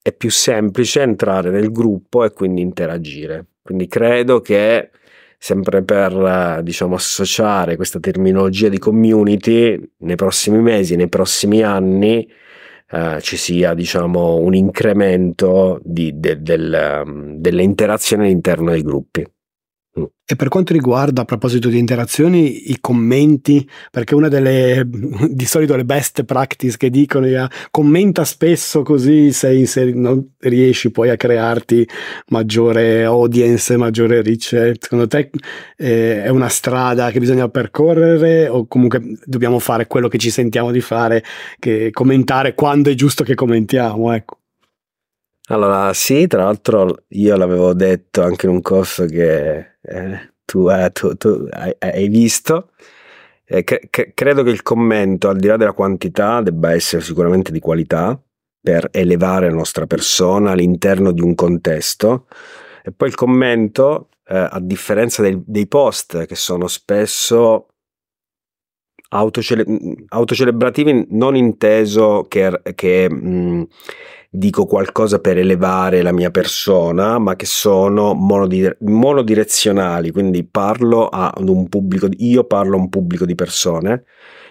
[0.00, 3.46] è più semplice entrare nel gruppo e quindi interagire.
[3.60, 4.90] Quindi credo che
[5.38, 12.28] sempre per diciamo associare questa terminologia di community nei prossimi mesi, nei prossimi anni
[12.92, 19.26] eh, ci sia diciamo un incremento di, de, del, delle interazioni all'interno dei gruppi.
[19.98, 20.04] Mm.
[20.24, 24.88] E per quanto riguarda, a proposito di interazioni, i commenti, perché una delle
[25.28, 30.90] di solito le best practice che dicono è commenta spesso così sei, sei, non riesci
[30.90, 31.86] poi a crearti
[32.28, 34.72] maggiore audience, maggiore reach.
[34.78, 35.30] Secondo te
[35.76, 40.70] eh, è una strada che bisogna percorrere o comunque dobbiamo fare quello che ci sentiamo
[40.70, 41.22] di fare,
[41.58, 44.36] che commentare quando è giusto che commentiamo, ecco.
[45.52, 50.90] Allora, sì, tra l'altro io l'avevo detto anche in un corso che eh, tu, eh,
[50.92, 52.70] tu, tu hai, hai, visto.
[53.44, 57.52] Eh, che, che, credo che il commento, al di là della quantità, debba essere sicuramente
[57.52, 58.18] di qualità
[58.62, 62.28] per elevare la nostra persona all'interno di un contesto.
[62.82, 67.66] E poi il commento, eh, a differenza dei, dei, post che sono spesso
[69.10, 69.66] autocele-
[70.08, 73.66] autocelebrativi, non inteso che, che mh,
[74.34, 81.46] dico qualcosa per elevare la mia persona, ma che sono monodire- monodirezionali, quindi parlo ad
[81.50, 84.04] un pubblico, io parlo a un pubblico di persone.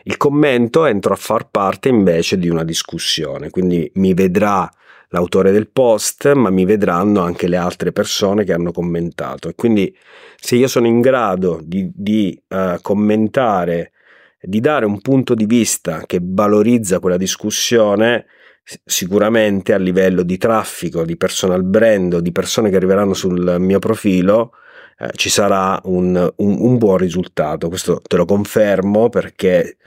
[0.04, 4.70] Il commento entro a far parte invece di una discussione, quindi mi vedrà
[5.10, 9.50] l'autore del post, ma mi vedranno anche le altre persone che hanno commentato.
[9.50, 9.96] E quindi
[10.40, 13.94] se io sono in grado di, di uh, commentare,
[14.40, 18.26] di dare un punto di vista che valorizza quella discussione,
[18.64, 24.54] sicuramente a livello di traffico, di personal brand, di persone che arriveranno sul mio profilo,
[24.98, 27.70] eh, ci sarà un, un, un, buon risultato.
[27.70, 29.78] Questo te lo confermo perché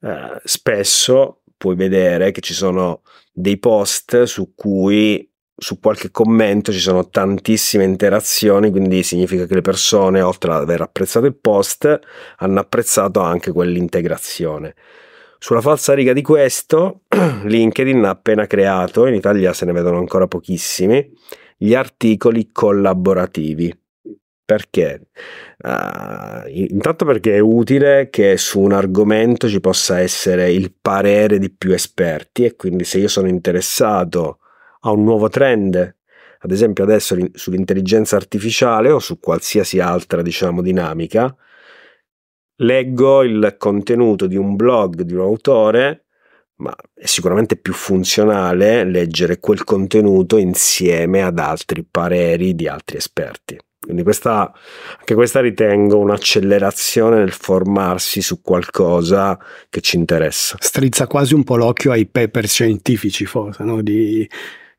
[0.00, 3.02] eh, spesso puoi vedere che ci sono
[3.32, 5.28] dei post su cui
[5.60, 10.82] su qualche commento ci sono tantissime interazioni, quindi significa che le persone, oltre ad aver
[10.82, 11.98] apprezzato il post,
[12.36, 14.74] hanno apprezzato anche quell'integrazione.
[15.40, 17.02] Sulla falsa riga di questo,
[17.44, 21.12] LinkedIn ha appena creato, in Italia se ne vedono ancora pochissimi,
[21.56, 23.72] gli articoli collaborativi.
[24.44, 25.08] Perché?
[25.58, 31.50] Uh, intanto perché è utile che su un argomento ci possa essere il parere di
[31.50, 34.38] più esperti e quindi se io sono interessato
[34.80, 35.76] a un nuovo trend,
[36.40, 41.36] ad esempio adesso sull'intelligenza artificiale o su qualsiasi altra diciamo dinamica,
[42.58, 46.06] leggo il contenuto di un blog di un autore,
[46.56, 53.58] ma è sicuramente più funzionale leggere quel contenuto insieme ad altri pareri di altri esperti.
[53.80, 54.52] Quindi questa,
[54.98, 59.38] anche questa ritengo un'accelerazione nel formarsi su qualcosa
[59.70, 60.56] che ci interessa.
[60.58, 63.80] Strizza quasi un po' l'occhio ai paper scientifici, forse, no?
[63.80, 64.28] di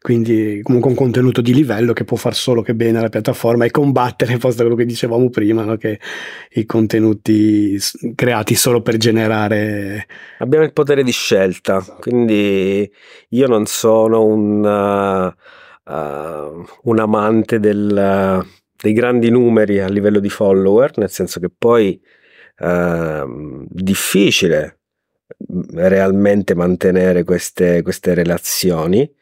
[0.02, 3.72] quindi comunque un contenuto di livello che può far solo che bene alla piattaforma e
[3.72, 5.76] combattere, posto quello che dicevamo prima, no?
[5.76, 6.00] che
[6.52, 7.78] i contenuti
[8.16, 10.08] creati solo per generare...
[10.38, 12.89] Abbiamo il potere di scelta, quindi
[13.30, 18.45] io non sono un, uh, uh, un amante del,
[18.82, 22.00] dei grandi numeri a livello di follower, nel senso che poi
[22.60, 24.80] uh, difficile
[25.74, 29.18] realmente mantenere queste, queste relazioni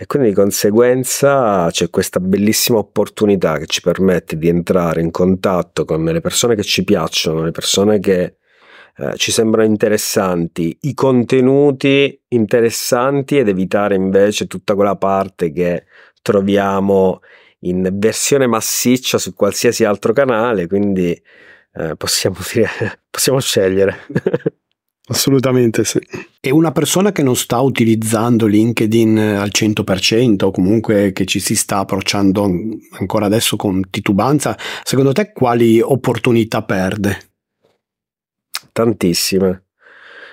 [0.00, 5.84] e quindi di conseguenza c'è questa bellissima opportunità che ci permette di entrare in contatto
[5.84, 8.36] con le persone che ci piacciono, le persone che
[8.96, 15.84] eh, ci sembrano interessanti, i contenuti interessanti ed evitare invece tutta quella parte che
[16.22, 17.20] troviamo
[17.64, 21.12] in versione massiccia su qualsiasi altro canale, quindi
[21.74, 22.70] eh, possiamo, dire,
[23.10, 23.98] possiamo scegliere.
[25.10, 25.98] Assolutamente sì.
[26.40, 31.56] E una persona che non sta utilizzando LinkedIn al 100% o comunque che ci si
[31.56, 32.48] sta approcciando
[32.92, 37.18] ancora adesso con titubanza, secondo te quali opportunità perde?
[38.70, 39.64] Tantissime.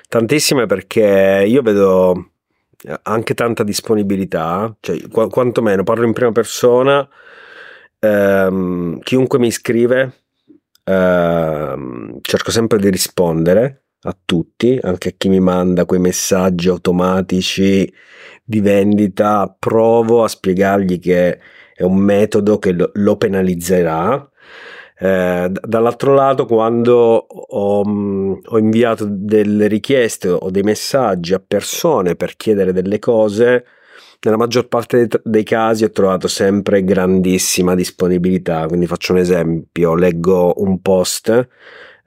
[0.08, 2.34] Tantissime perché io vedo
[3.02, 7.08] anche tanta disponibilità, cioè qu- quantomeno parlo in prima persona,
[7.98, 10.22] ehm, chiunque mi scrive
[10.84, 17.92] ehm, cerco sempre di rispondere a tutti, anche a chi mi manda quei messaggi automatici
[18.44, 21.40] di vendita, provo a spiegargli che
[21.76, 24.30] è un metodo che lo, lo penalizzerà.
[25.00, 32.16] Eh, dall'altro lato, quando ho, mm, ho, inviato delle richieste o dei messaggi a persone
[32.16, 33.66] per chiedere delle cose,
[34.22, 38.66] nella maggior parte dei, dei casi ho trovato sempre grandissima disponibilità.
[38.68, 41.48] Quindi faccio un esempio, leggo un post,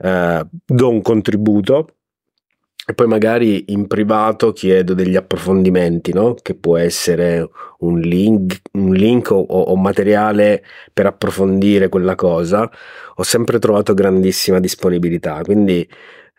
[0.01, 1.95] eh, do un contributo
[2.83, 6.33] e poi magari in privato chiedo degli approfondimenti, no?
[6.33, 7.47] che può essere
[7.79, 12.69] un link, un link o, o, materiale per approfondire quella cosa,
[13.15, 15.41] ho sempre trovato grandissima disponibilità.
[15.43, 15.87] Quindi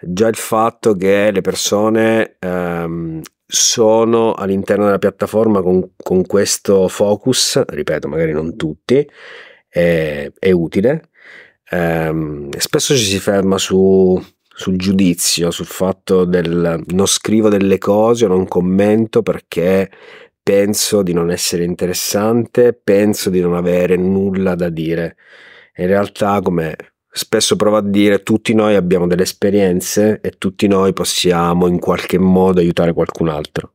[0.01, 7.63] già il fatto che le persone ehm, sono all'interno della piattaforma con, con, questo focus,
[7.65, 9.09] ripeto, magari non tutti,
[9.69, 11.11] è, è utile.
[11.73, 14.21] Ehm, spesso ci si ferma su
[14.55, 19.91] sul giudizio, sul fatto del non scrivo delle cose o non commento perché
[20.43, 25.17] penso di non essere interessante, penso di non avere nulla da dire.
[25.77, 26.77] In realtà, come
[27.11, 32.19] spesso provo a dire, tutti noi abbiamo delle esperienze e tutti noi possiamo in qualche
[32.19, 33.75] modo aiutare qualcun altro.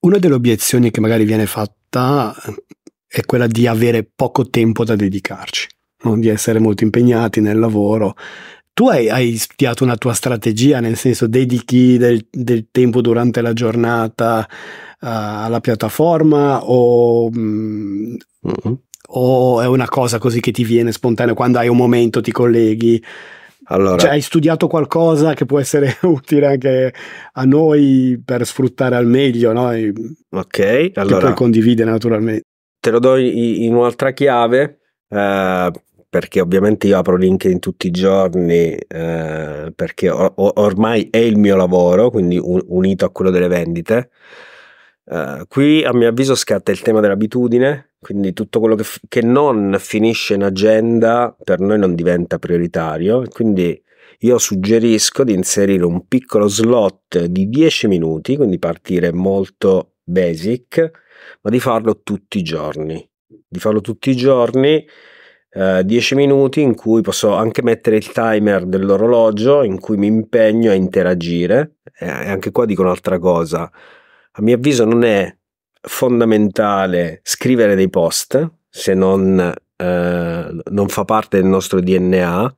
[0.00, 2.34] Una delle obiezioni che magari viene fatta
[3.06, 5.68] è quella di avere poco tempo da dedicarci?
[6.16, 8.14] Di essere molto impegnati nel lavoro
[8.78, 13.52] tu hai, hai, studiato una tua strategia, nel senso dedichi del, del tempo durante la
[13.52, 18.14] giornata uh, alla piattaforma o, mm,
[18.46, 18.74] mm-hmm.
[19.08, 23.02] o, è una cosa così che ti viene spontanea quando hai un momento ti colleghi?
[23.64, 26.94] Allora, cioè, hai studiato qualcosa che può essere utile anche
[27.32, 29.70] a noi per sfruttare al meglio, no?
[29.70, 31.16] ok, allora.
[31.16, 32.44] Che puoi condividere naturalmente.
[32.78, 34.82] Te lo do in, in un'altra chiave.
[35.08, 35.70] Uh,
[36.08, 41.56] perché ovviamente io apro LinkedIn tutti i giorni eh, perché or- ormai è il mio
[41.56, 44.10] lavoro, quindi un- unito a quello delle vendite.
[45.04, 49.22] Uh, qui a mio avviso scatta il tema dell'abitudine, quindi tutto quello che, f- che,
[49.22, 53.80] non finisce in agenda per noi non diventa prioritario, quindi
[54.20, 60.90] io suggerisco di inserire un piccolo slot di 10 minuti, quindi partire molto basic,
[61.42, 63.07] ma di farlo tutti i giorni.
[63.30, 64.86] Di farlo tutti i giorni
[65.50, 70.70] 10 eh, minuti in cui posso anche mettere il timer dell'orologio in cui mi impegno
[70.70, 71.76] a interagire.
[71.98, 73.70] E anche qua dico un'altra cosa.
[74.32, 75.34] A mio avviso non è
[75.80, 79.38] fondamentale scrivere dei post se non,
[79.76, 82.56] eh, non fa parte del nostro DNA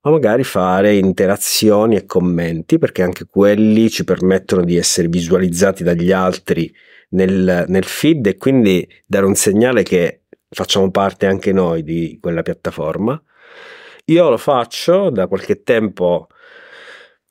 [0.00, 6.12] ma magari fare interazioni e commenti perché anche quelli ci permettono di essere visualizzati dagli
[6.12, 6.72] altri
[7.10, 12.42] nel, nel feed e quindi dare un segnale che facciamo parte anche noi di quella
[12.42, 13.20] piattaforma.
[14.06, 16.28] Io lo faccio da qualche tempo.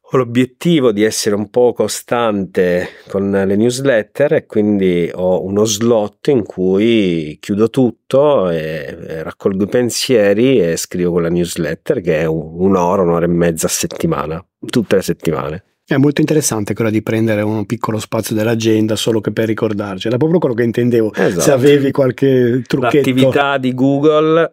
[0.10, 6.28] Ho l'obiettivo di essere un po' costante con le newsletter e quindi ho uno slot
[6.28, 13.02] in cui chiudo tutto e raccolgo i pensieri e scrivo quella newsletter che è un'ora,
[13.02, 15.64] un'ora e mezza a settimana, tutte le settimane.
[15.90, 20.08] È molto interessante quella di prendere un piccolo spazio dell'agenda solo che per ricordarci.
[20.08, 21.14] Era proprio quello che intendevo.
[21.14, 21.40] Esatto.
[21.40, 23.10] Se avevi qualche trucchetto.
[23.10, 24.52] L'attività di Google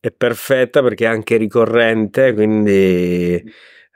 [0.00, 3.44] è perfetta perché è anche ricorrente, quindi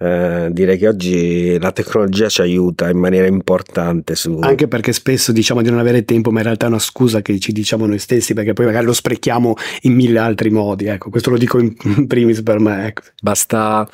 [0.03, 4.15] eh, direi che oggi la tecnologia ci aiuta in maniera importante.
[4.15, 4.39] Su...
[4.41, 7.39] Anche perché spesso diciamo di non avere tempo, ma in realtà è una scusa che
[7.39, 10.87] ci diciamo noi stessi, perché poi magari lo sprechiamo in mille altri modi.
[10.87, 12.87] Ecco, questo lo dico in primis per me.
[12.87, 13.03] Ecco.
[13.21, 13.87] Basta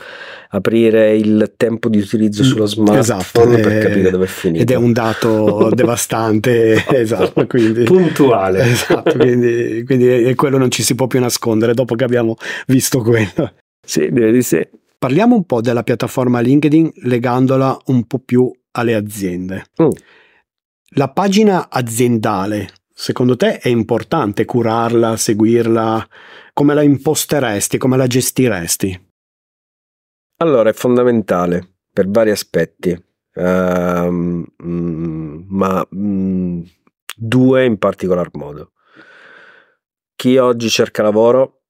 [0.50, 4.62] aprire il tempo di utilizzo sullo mm, smartphone esatto, per è, capire dove è finito.
[4.62, 8.62] Ed è un dato devastante, esatto, esatto quindi, puntuale.
[8.62, 12.36] Esatto, quindi, quindi quello non ci si può più nascondere dopo che abbiamo
[12.68, 13.54] visto quello.
[13.84, 14.64] Sì, direi di sì.
[14.98, 19.66] Parliamo un po' della piattaforma LinkedIn legandola un po' più alle aziende.
[19.82, 19.90] Mm.
[20.90, 26.08] La pagina aziendale, secondo te è importante curarla, seguirla?
[26.52, 29.08] Come la imposteresti, come la gestiresti?
[30.38, 32.90] Allora, è fondamentale per vari aspetti,
[33.34, 33.42] uh,
[34.10, 36.62] mm, ma mm,
[37.16, 38.72] due in particolar modo.
[40.14, 41.64] Chi oggi cerca lavoro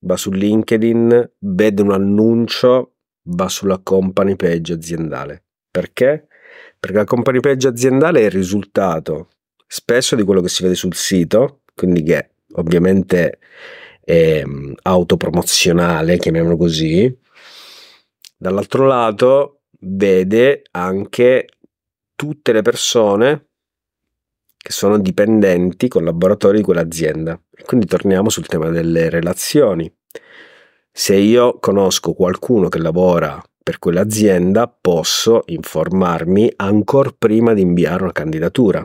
[0.00, 2.94] va su LinkedIn, vede un annuncio,
[3.28, 5.44] va sulla company page aziendale.
[5.70, 6.28] Perché?
[6.78, 9.28] Perché la company page aziendale è il risultato
[9.66, 13.38] spesso di quello che si vede sul sito, quindi che ovviamente
[14.00, 17.14] è mm, autopromozionale, chiamiamolo così.
[18.36, 21.48] Dall'altro lato vede anche
[22.14, 23.46] tutte le persone
[24.66, 27.40] che sono dipendenti, collaboratori di quell'azienda.
[27.64, 29.88] Quindi torniamo sul tema delle relazioni.
[30.90, 38.10] Se io conosco qualcuno che lavora per quell'azienda, posso informarmi ancora prima di inviare una
[38.10, 38.84] candidatura.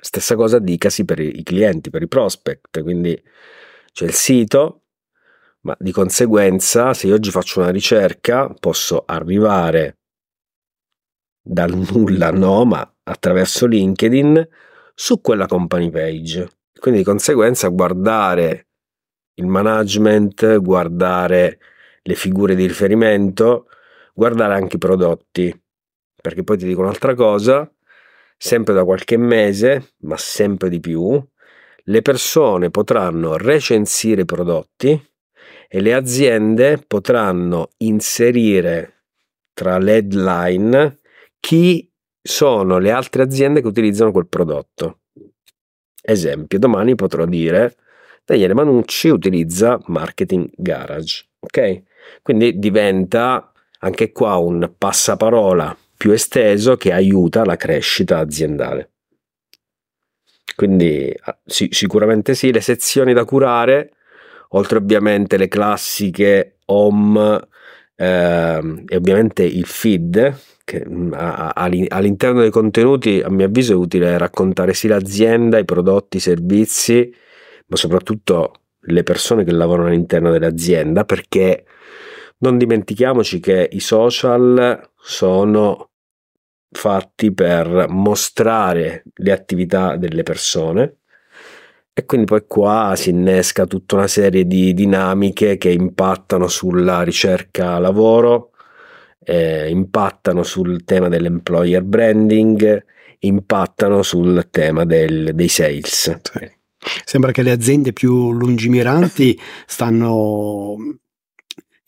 [0.00, 3.22] Stessa cosa dicasi per i clienti, per i prospect, quindi
[3.92, 4.82] c'è il sito,
[5.60, 9.98] ma di conseguenza se io oggi faccio una ricerca posso arrivare
[11.40, 14.48] dal nulla no, ma attraverso LinkedIn
[14.94, 16.48] su quella company page.
[16.78, 18.66] Quindi di conseguenza guardare
[19.34, 21.58] il management, guardare
[22.02, 23.66] le figure di riferimento,
[24.14, 25.62] guardare anche i prodotti.
[26.20, 27.70] Perché poi ti dico un'altra cosa,
[28.36, 31.22] sempre da qualche mese, ma sempre di più,
[31.84, 35.10] le persone potranno recensire i prodotti
[35.68, 39.04] e le aziende potranno inserire
[39.52, 40.98] tra le headline
[41.40, 41.87] chi
[42.28, 45.00] sono le altre aziende che utilizzano quel prodotto.
[46.00, 47.76] Esempio, domani potrò dire
[48.24, 51.82] Daniele Manucci utilizza Marketing Garage, ok?
[52.22, 53.50] Quindi diventa
[53.80, 58.90] anche qua un passaparola più esteso che aiuta la crescita aziendale.
[60.54, 63.94] Quindi ah, sì, sicuramente sì, le sezioni da curare,
[64.50, 67.48] oltre ovviamente le classiche home
[67.96, 74.18] eh, e ovviamente il feed, che mm, all'interno dei contenuti a mio avviso è utile
[74.18, 77.10] raccontare sì l'azienda, i prodotti, i servizi,
[77.68, 81.64] ma soprattutto le persone che lavorano all'interno dell'azienda, perché
[82.38, 85.90] non dimentichiamoci che i social sono
[86.70, 90.98] fatti per mostrare le attività delle persone
[91.94, 97.78] e quindi poi qua si innesca tutta una serie di dinamiche che impattano sulla ricerca
[97.78, 98.50] lavoro,
[99.28, 102.82] eh, impattano sul tema dell'employer branding,
[103.20, 106.20] impattano sul tema del, dei sales.
[107.04, 110.76] Sembra che le aziende più lungimiranti stanno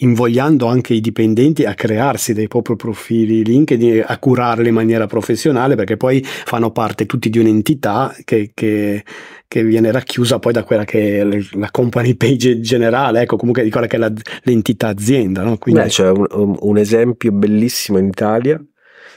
[0.02, 5.76] invogliando anche i dipendenti a crearsi dei propri profili LinkedIn, a curarli in maniera professionale,
[5.76, 9.04] perché poi fanno parte tutti di un'entità che, che,
[9.50, 13.70] che viene racchiusa poi da quella che è la company page generale, ecco, comunque di
[13.70, 14.12] quella che è la,
[14.44, 15.42] l'entità azienda.
[15.42, 15.58] No?
[15.58, 15.80] Quindi...
[15.80, 18.64] Beh, c'è un, un esempio bellissimo in Italia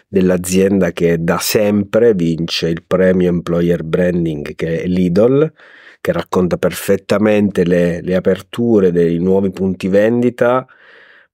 [0.07, 5.53] dell'azienda che da sempre vince il premio Employer Branding che è Lidl
[6.01, 10.65] che racconta perfettamente le, le aperture dei nuovi punti vendita,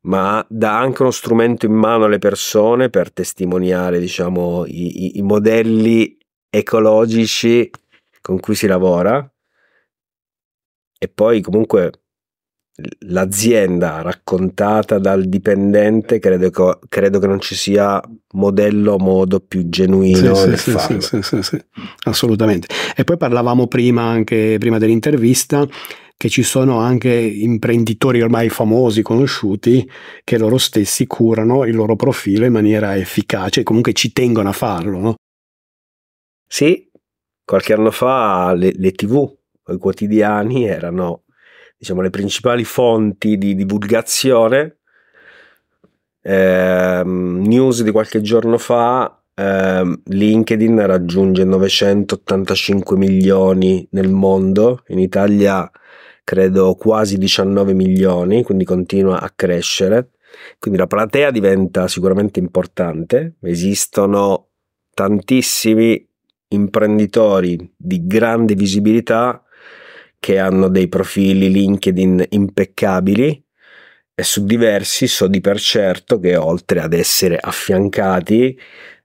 [0.01, 5.21] ma dà anche uno strumento in mano alle persone per testimoniare diciamo, i, i, i
[5.21, 6.17] modelli
[6.49, 7.71] ecologici
[8.21, 9.31] con cui si lavora.
[10.97, 11.91] E poi comunque
[13.07, 18.01] l'azienda raccontata dal dipendente credo che, credo che non ci sia
[18.35, 21.01] modello modo più genuino sì, sì, farlo.
[21.01, 21.61] Sì, sì, sì,
[22.05, 25.67] assolutamente e poi parlavamo prima anche prima dell'intervista
[26.15, 29.89] che ci sono anche imprenditori ormai famosi, conosciuti,
[30.25, 34.51] che loro stessi curano il loro profilo in maniera efficace e comunque ci tengono a
[34.51, 34.99] farlo.
[34.99, 35.15] No?
[36.45, 36.88] Sì,
[37.49, 39.27] qualche anno fa le, le tv,
[39.69, 41.23] i quotidiani erano
[41.79, 44.77] diciamo, le principali fonti di divulgazione.
[46.21, 55.67] Eh, news di qualche giorno fa, eh, LinkedIn raggiunge 985 milioni nel mondo, in Italia
[56.23, 60.11] credo quasi 19 milioni, quindi continua a crescere.
[60.59, 64.49] Quindi la platea diventa sicuramente importante, esistono
[64.93, 66.08] tantissimi
[66.49, 69.43] imprenditori di grande visibilità
[70.19, 73.43] che hanno dei profili LinkedIn impeccabili
[74.13, 78.59] e su diversi so di per certo che oltre ad essere affiancati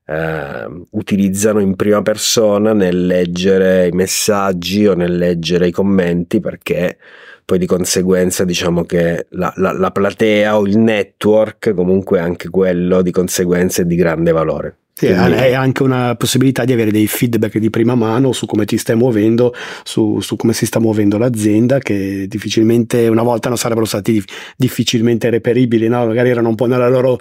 [0.07, 6.99] eh, utilizzano in prima persona nel leggere i messaggi o nel leggere i commenti perché
[7.45, 13.03] poi di conseguenza diciamo che la, la, la platea o il network comunque anche quello
[13.03, 14.79] di conseguenza è di grande valore.
[14.97, 18.79] Sì, è anche una possibilità di avere dei feedback di prima mano su come ti
[18.79, 23.87] stai muovendo, su, su come si sta muovendo l'azienda, che difficilmente una volta non sarebbero
[23.87, 24.23] stati
[24.57, 26.07] difficilmente reperibili, no?
[26.07, 27.19] magari erano un po' nella loro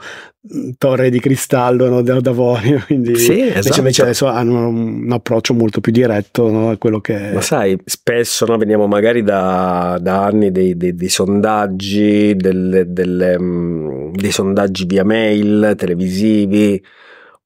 [0.55, 2.01] mm, torre di cristallo no?
[2.03, 3.80] d'avorio, quindi sì, esatto.
[3.80, 6.69] invece adesso hanno un, approccio molto più diretto no?
[6.69, 11.09] a quello che Ma sai, spesso no, veniamo magari da, da anni dei, dei, dei
[11.09, 16.80] sondaggi, delle, delle, um, dei sondaggi via mail, televisivi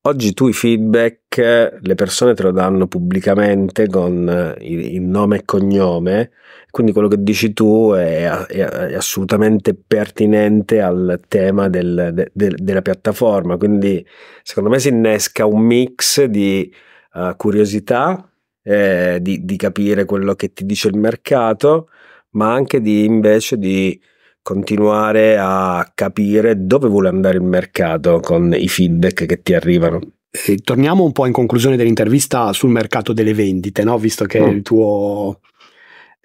[0.07, 5.43] Oggi tu i feedback le persone te lo danno pubblicamente con eh, il nome e
[5.43, 6.31] cognome,
[6.71, 12.53] quindi quello che dici tu è, è, è assolutamente pertinente al tema del, de, de,
[12.55, 13.57] della piattaforma.
[13.57, 14.05] Quindi
[14.43, 16.73] secondo me si innesca un mix di
[17.15, 18.31] uh, curiosità,
[18.63, 21.89] eh, di, di capire quello che ti dice il mercato,
[22.29, 23.99] ma anche di invece di
[24.47, 29.99] continuare a capire dove vuole andare il mercato con i feedback che ti arrivano.
[30.31, 33.97] E torniamo un po' in conclusione dell'intervista sul mercato delle vendite, no?
[33.97, 34.47] visto che mm.
[34.47, 35.41] il tuo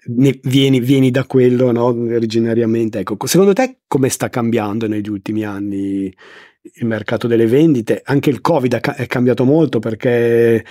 [0.05, 1.87] vieni, vieni, da quello no?
[1.87, 2.99] originariamente.
[2.99, 6.05] Ecco, secondo te come sta cambiando negli ultimi anni
[6.75, 8.03] il mercato delle vendite?
[8.05, 10.63] Anche il Covid è cambiato molto perché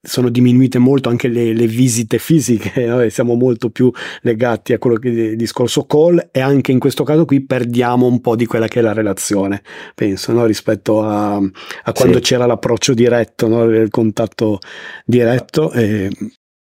[0.00, 3.08] sono diminuite molto anche le, le visite fisiche, no?
[3.08, 3.90] siamo molto più
[4.22, 8.06] legati a quello che è il discorso call e anche in questo caso qui perdiamo
[8.06, 9.62] un po' di quella che è la relazione,
[9.94, 10.44] penso, no?
[10.46, 12.22] rispetto a, a quando sì.
[12.22, 13.64] c'era l'approccio diretto, no?
[13.64, 14.58] il contatto
[15.04, 15.72] diretto.
[15.72, 16.10] E...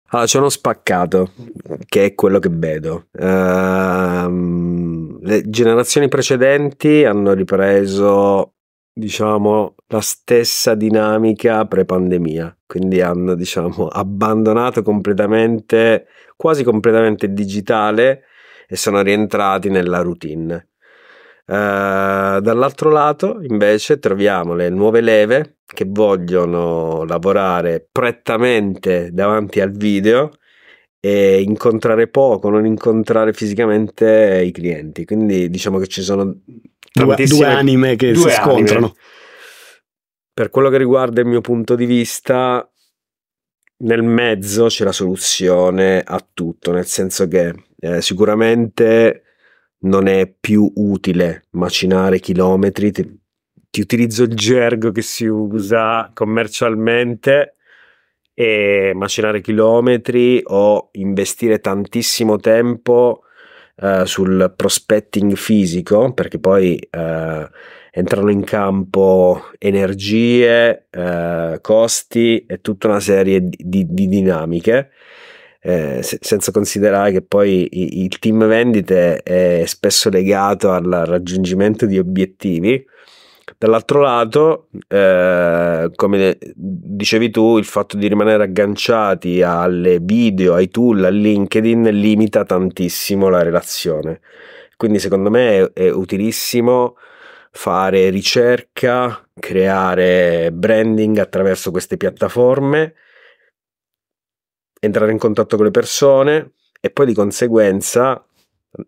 [0.09, 1.31] Allora, c'è uno spaccato
[1.87, 3.07] che è quello che vedo.
[3.11, 4.29] Uh,
[5.19, 8.53] le generazioni precedenti hanno ripreso
[8.97, 18.23] diciamo, la stessa dinamica pre-pandemia, quindi hanno, diciamo, abbandonato completamente, quasi completamente il digitale
[18.67, 20.69] e sono rientrati nella routine.
[21.45, 30.31] Uh, dall'altro lato, invece, troviamo le nuove leve che vogliono lavorare prettamente davanti al video
[30.99, 35.05] e incontrare poco, non incontrare fisicamente i clienti.
[35.05, 36.35] Quindi diciamo che ci sono
[36.91, 38.85] due, due anime che due si scontrano.
[38.85, 38.93] Anime.
[40.35, 42.69] Per quello che riguarda il mio punto di vista,
[43.77, 49.23] nel mezzo c'è la soluzione a tutto, nel senso che eh, sicuramente
[49.83, 52.91] non è più utile macinare chilometri.
[52.91, 53.19] Ti,
[53.69, 57.55] ti utilizzo il gergo che si usa commercialmente
[58.33, 63.21] e macinare chilometri o investire tantissimo tempo
[63.77, 67.47] uh, sul prospecting fisico, perché poi uh,
[67.95, 74.89] entrano in campo energie, uh, costi e tutta una serie di, di, di dinamiche.
[75.61, 82.85] Eh, senza considerare che poi il team vendite è spesso legato al raggiungimento di obiettivi
[83.57, 91.03] Dall'altro lato, eh, come dicevi tu, il fatto di rimanere agganciati alle video, ai tool,
[91.03, 94.21] a LinkedIn limita tantissimo la relazione.
[94.75, 96.95] Quindi secondo me è, è utilissimo
[97.55, 102.95] fare ricerca, creare branding attraverso queste piattaforme,
[104.81, 106.51] entrare in contatto con le persone
[106.81, 108.23] e poi di conseguenza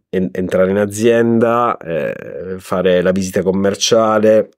[0.09, 4.49] en- entrare in azienda, eh, fare la visita commerciale,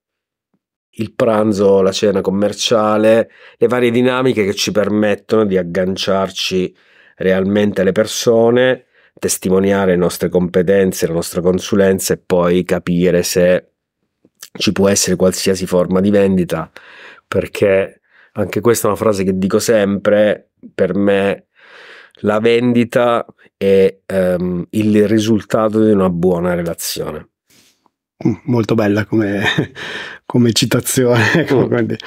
[0.93, 6.75] il pranzo, la cena commerciale, le varie dinamiche che ci permettono di agganciarci
[7.17, 8.87] realmente alle persone,
[9.19, 13.69] testimoniare le nostre competenze, la nostra consulenza e poi capire se
[14.51, 16.69] ci può essere qualsiasi forma di vendita,
[17.27, 18.01] perché
[18.33, 21.47] anche questa è una frase che dico sempre, per me
[22.21, 23.25] la vendita
[23.55, 27.29] è um, il risultato di una buona relazione.
[28.27, 29.43] Mm, molto bella come,
[30.25, 31.45] come citazione.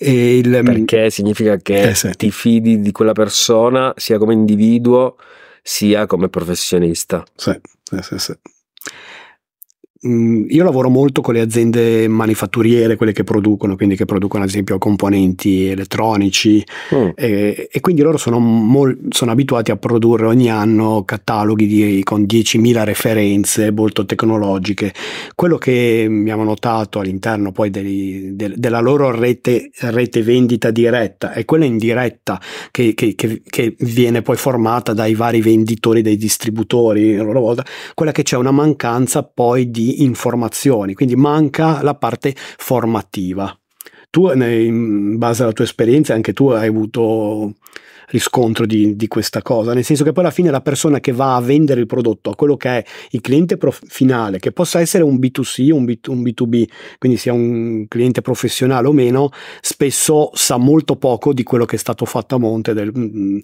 [0.00, 0.06] Mm.
[0.12, 2.12] il, Perché significa che eh, sì.
[2.16, 5.16] ti fidi di quella persona sia come individuo
[5.60, 7.24] sia come professionista.
[7.34, 7.58] Sì,
[8.00, 8.32] sì, sì.
[8.32, 8.57] Mm,
[10.00, 14.78] io lavoro molto con le aziende manifatturiere, quelle che producono, quindi che producono ad esempio
[14.78, 17.08] componenti elettronici mm.
[17.16, 22.22] e, e, quindi loro sono, mol, sono, abituati a produrre ogni anno cataloghi di, con
[22.22, 24.94] 10.000 referenze molto tecnologiche.
[25.34, 31.44] Quello che abbiamo notato all'interno poi dei, de, della loro rete, rete, vendita diretta è
[31.44, 32.40] quella indiretta
[32.70, 37.64] che, che, che, che viene poi formata dai vari venditori, dai distributori, a loro volta,
[37.94, 43.56] quella che c'è una mancanza poi di informazioni, quindi manca la parte formativa.
[44.10, 47.54] Tu, in base alla tua esperienza, anche tu hai avuto
[48.08, 51.36] riscontro di, di, questa cosa, nel senso che poi alla fine la persona che va
[51.36, 55.04] a vendere il prodotto a quello che è il cliente prof- finale, che possa essere
[55.04, 56.64] un B2C, un, B, un B2B,
[56.98, 59.30] quindi sia un cliente professionale o meno,
[59.60, 63.38] spesso sa molto poco di quello che è stato fatto a monte del, mm,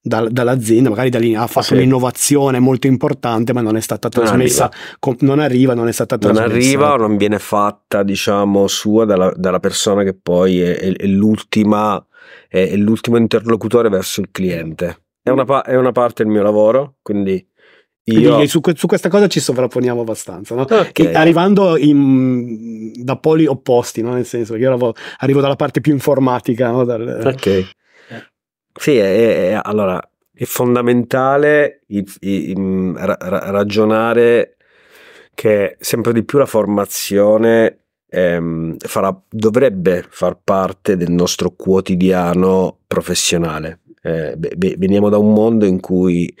[0.00, 1.74] da, dall'azienda, magari da ha fatto sì.
[1.74, 5.92] un'innovazione molto importante, ma non è stata trasmessa, non arriva, com, non, arriva non è
[5.92, 6.46] stata trasmessa.
[6.46, 10.92] Non arriva o non viene fatta, diciamo, sua dalla, dalla persona che poi è, è,
[10.92, 12.04] è l'ultima
[12.48, 15.02] è, l'ultimo interlocutore verso il cliente.
[15.22, 17.46] È una, è una parte del mio lavoro, quindi
[18.04, 18.46] io...
[18.46, 20.62] Su, su, questa cosa ci sovrapponiamo abbastanza, no?
[20.62, 21.12] okay.
[21.12, 24.14] arrivando in, da poli opposti, no?
[24.14, 26.70] nel senso che io lavoro, arrivo dalla parte più informatica.
[26.70, 26.84] No?
[26.84, 27.22] Dal...
[27.24, 27.70] Ok.
[28.72, 30.00] Sì, è, è, allora
[30.32, 32.54] è fondamentale i, i,
[32.96, 34.56] ra, ragionare
[35.34, 43.80] che sempre di più la formazione ehm, farà, dovrebbe far parte del nostro quotidiano professionale.
[44.02, 46.34] Eh, beh, veniamo da un mondo in cui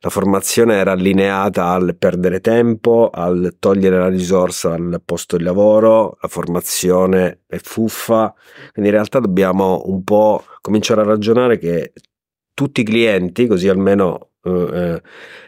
[0.00, 6.18] la formazione era allineata al perdere tempo, al togliere la risorsa dal posto di lavoro,
[6.20, 8.34] la formazione è fuffa,
[8.72, 11.92] quindi in realtà dobbiamo un po' cominciare a ragionare che
[12.52, 15.00] tutti i clienti, così almeno eh,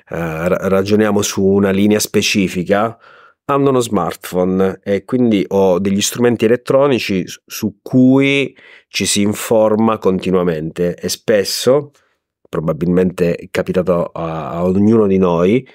[0.08, 2.98] ragioniamo su una linea specifica,
[3.48, 8.56] hanno uno smartphone e quindi ho degli strumenti elettronici su cui
[8.88, 11.92] ci si informa continuamente e spesso,
[12.48, 15.66] probabilmente è capitato a, a ognuno di noi,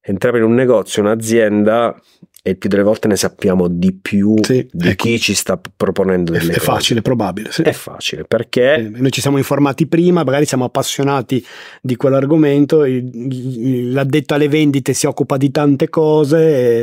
[0.00, 1.98] entrare in un negozio, un'azienda
[2.44, 5.04] e il più delle volte ne sappiamo di più sì, di ecco.
[5.04, 6.58] chi ci sta proponendo delle è, cose.
[6.58, 7.52] È facile, probabile.
[7.52, 7.62] Sì.
[7.62, 11.44] È facile perché eh, noi ci siamo informati prima, magari siamo appassionati
[11.80, 16.38] di quell'argomento, l'addetto alle vendite si occupa di tante cose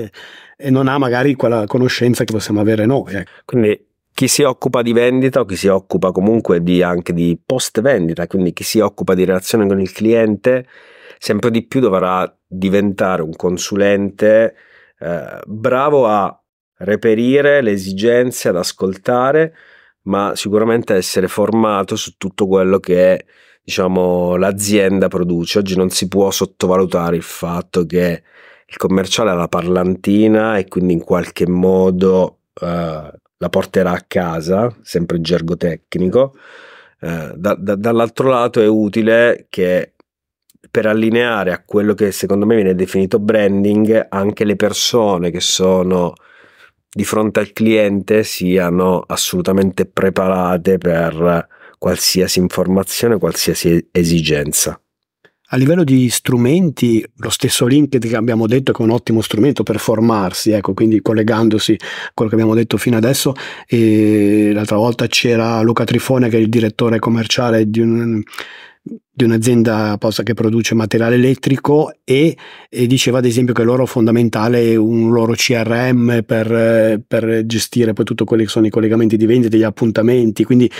[0.05, 0.11] e,
[0.55, 3.15] e non ha magari quella conoscenza che possiamo avere noi.
[3.15, 3.31] Ecco.
[3.43, 7.81] Quindi chi si occupa di vendita o chi si occupa comunque di, anche di post
[7.81, 10.65] vendita, quindi chi si occupa di relazione con il cliente,
[11.17, 14.55] sempre di più dovrà diventare un consulente
[14.99, 16.43] eh, bravo a
[16.79, 19.53] reperire le esigenze, ad ascoltare,
[20.03, 23.25] ma sicuramente essere formato su tutto quello che
[23.63, 25.59] diciamo, l'azienda produce.
[25.59, 28.23] Oggi non si può sottovalutare il fatto che
[28.65, 34.75] il commerciale ha la parlantina e quindi in qualche modo eh, la porterà a casa,
[34.81, 36.35] sempre gergo tecnico.
[36.99, 39.93] Eh, da, da, dall'altro lato è utile che
[40.71, 46.13] per allineare a quello che secondo me viene definito branding anche le persone che sono
[46.91, 51.47] di fronte al cliente siano assolutamente preparate per
[51.77, 54.79] qualsiasi informazione, qualsiasi esigenza.
[55.51, 59.63] A livello di strumenti, lo stesso LinkedIn che abbiamo detto che è un ottimo strumento
[59.63, 63.33] per formarsi, ecco, quindi collegandosi a quello che abbiamo detto fino adesso,
[63.67, 68.21] l'altra volta c'era Luca Trifone che è il direttore commerciale di un
[69.19, 72.37] di un'azienda apposta che produce materiale elettrico e,
[72.69, 78.23] e, diceva ad esempio che loro fondamentale un loro CRM per, per, gestire poi tutto
[78.23, 80.71] quelli che sono i collegamenti di vendita, gli appuntamenti, quindi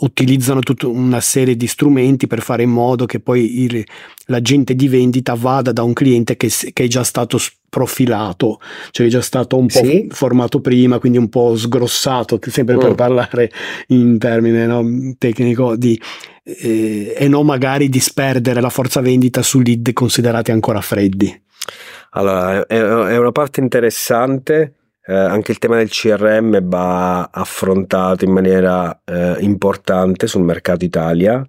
[0.00, 3.84] utilizzano tutta una serie di strumenti per fare in modo che poi il,
[4.26, 8.60] l'agente di vendita vada da un cliente che, che è già stato profilato,
[8.90, 10.08] cioè è già stato un po' sì.
[10.10, 12.78] formato prima, quindi un po' sgrossato, sempre mm.
[12.78, 13.50] per parlare
[13.88, 14.84] in termine no,
[15.18, 16.00] tecnico di
[16.42, 21.42] eh, e non magari disperdere la forza vendita su lead considerati ancora freddi.
[22.10, 24.74] Allora, è, è una parte interessante.
[25.04, 31.46] Eh, anche il tema del CRM va affrontato in maniera eh, importante sul mercato Italia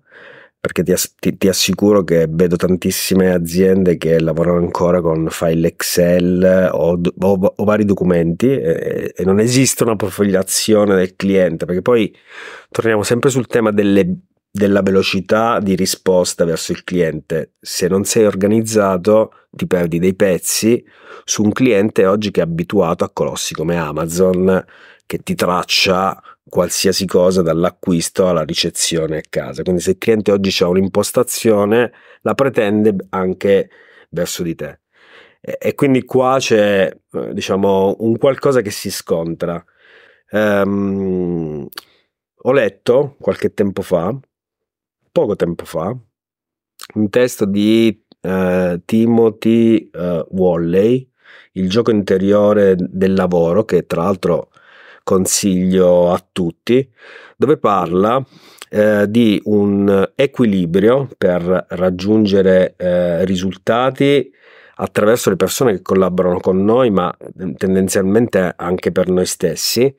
[0.60, 6.70] perché ti, ti, ti, assicuro che vedo tantissime aziende che lavorano ancora con file Excel
[6.74, 12.14] o, o, o vari documenti e, e, non esiste una profilazione del cliente perché poi
[12.70, 14.18] torniamo sempre sul tema delle
[14.52, 17.54] della velocità di risposta verso il cliente.
[17.60, 20.84] Se non sei organizzato, ti perdi dei pezzi
[21.24, 24.66] su un cliente oggi che è abituato a colossi come Amazon
[25.06, 29.64] che ti traccia qualsiasi cosa dall'acquisto alla ricezione a casa.
[29.64, 31.92] Quindi se il cliente oggi ha un'impostazione,
[32.22, 33.70] la pretende anche
[34.10, 34.80] verso di te.
[35.40, 39.64] E, e quindi qua c'è eh, diciamo un qualcosa che si scontra.
[40.32, 41.68] Um,
[42.42, 44.16] ho letto qualche tempo fa
[45.12, 45.96] poco tempo fa
[46.96, 51.08] un testo di uh, Timothy uh, Walley,
[51.54, 54.49] il gioco interiore del lavoro, che tra l'altro
[55.10, 56.88] consiglio a tutti,
[57.36, 62.76] dove parla uh, di un equilibrio per raggiungere
[63.26, 64.32] risultati
[64.76, 67.12] attraverso le persone che collaborano con noi, ma
[67.58, 69.94] tendenzialmente anche per noi stessi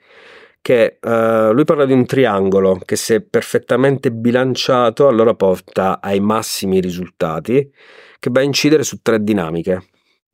[0.62, 6.80] che uh, lui parla di un triangolo che se perfettamente bilanciato allora porta ai massimi
[6.80, 7.72] risultati
[8.18, 9.88] che va a incidere su tre dinamiche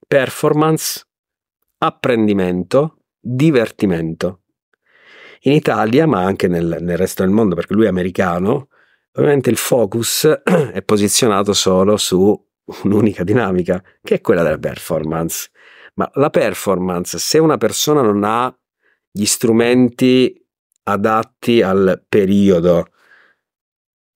[0.07, 1.05] performance,
[1.79, 4.43] apprendimento, divertimento.
[5.43, 8.69] In Italia, ma anche nel, nel resto del mondo, perché lui è americano,
[9.13, 10.25] ovviamente il focus
[10.73, 12.45] è posizionato solo su
[12.83, 15.51] un'unica dinamica, che è quella della performance.
[15.95, 18.55] Ma la performance, se una persona non ha
[19.11, 20.45] gli strumenti
[20.85, 22.89] adatti al periodo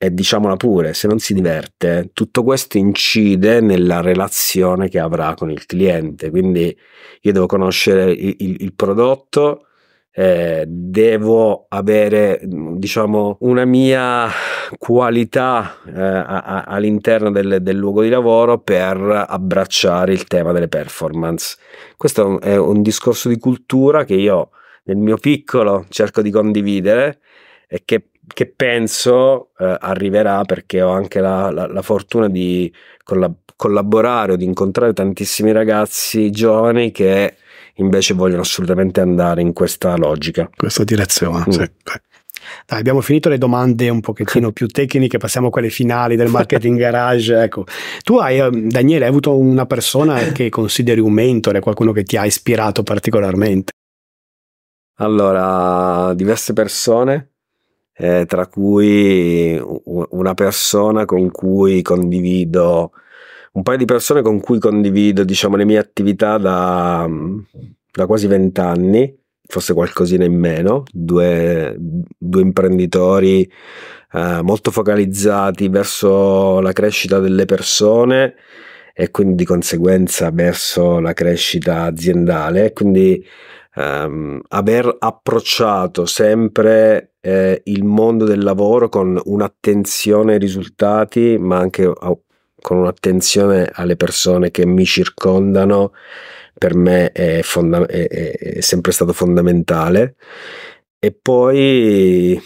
[0.02, 5.50] e diciamola pure, se non si diverte, tutto questo incide nella relazione che avrà con
[5.50, 6.30] il cliente.
[6.30, 6.74] Quindi
[7.20, 9.66] io devo conoscere il, il, il prodotto,
[10.12, 14.28] eh, devo avere diciamo una mia
[14.76, 18.96] qualità eh, a, a, all'interno del, del, luogo di lavoro per
[19.28, 21.56] abbracciare il tema delle performance.
[21.96, 24.50] Questo è un discorso di cultura che io
[24.84, 27.20] nel mio piccolo cerco di condividere
[27.68, 32.72] e che, che penso eh, arriverà perché ho anche la, la, la fortuna di
[33.04, 37.36] collab- collaborare o di incontrare tantissimi ragazzi giovani che
[37.80, 40.48] invece vogliono assolutamente andare in questa logica.
[40.54, 41.50] Questa direzione, mm.
[41.50, 41.70] sì.
[42.66, 46.78] Dai, abbiamo finito le domande un pochettino più tecniche, passiamo a quelle finali del marketing
[46.78, 47.42] garage.
[47.42, 47.64] Ecco,
[48.02, 52.16] tu hai, ehm, Daniele, hai avuto una persona che consideri un mentore, qualcuno che ti
[52.16, 53.72] ha ispirato particolarmente?
[54.96, 57.30] Allora, diverse persone,
[57.94, 62.92] eh, tra cui una persona con cui condivido,
[63.52, 67.08] un paio di persone con cui condivido, diciamo, le mie attività da,
[67.92, 69.18] da quasi vent'anni
[69.50, 73.42] forse qualcosina in meno, due, due imprenditori
[74.12, 78.34] eh, molto focalizzati verso la crescita delle persone
[78.94, 82.72] e quindi di conseguenza verso la crescita aziendale.
[82.72, 83.24] Quindi
[83.74, 91.90] ehm, aver approcciato sempre eh, il mondo del lavoro con un'attenzione ai risultati, ma anche
[92.60, 95.92] con un'attenzione alle persone che mi circondano
[96.60, 100.16] per me è, fonda- è, è sempre stato fondamentale.
[100.98, 102.38] E poi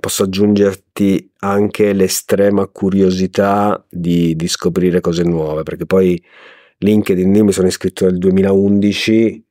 [0.00, 6.22] posso aggiungerti anche l'estrema curiosità di, di, scoprire cose nuove, perché poi
[6.78, 9.44] LinkedIn io mi sono iscritto nel 2011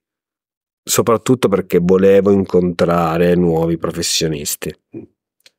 [0.84, 4.74] soprattutto perché volevo incontrare nuovi professionisti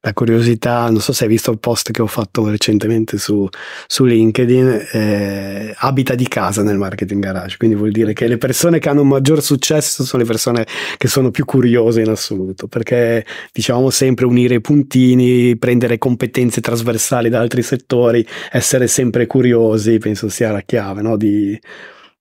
[0.05, 3.49] la curiosità, non so se hai visto il post che ho fatto recentemente su,
[3.87, 8.81] su LinkedIn, eh, abita di casa nel marketing garage, quindi vuol dire che le persone
[8.81, 13.25] che hanno un maggior successo sono le persone che sono più curiose in assoluto, perché
[13.53, 20.29] diciamo sempre unire i puntini, prendere competenze trasversali da altri settori, essere sempre curiosi, penso
[20.29, 21.17] sia la chiave no?
[21.17, 21.57] di...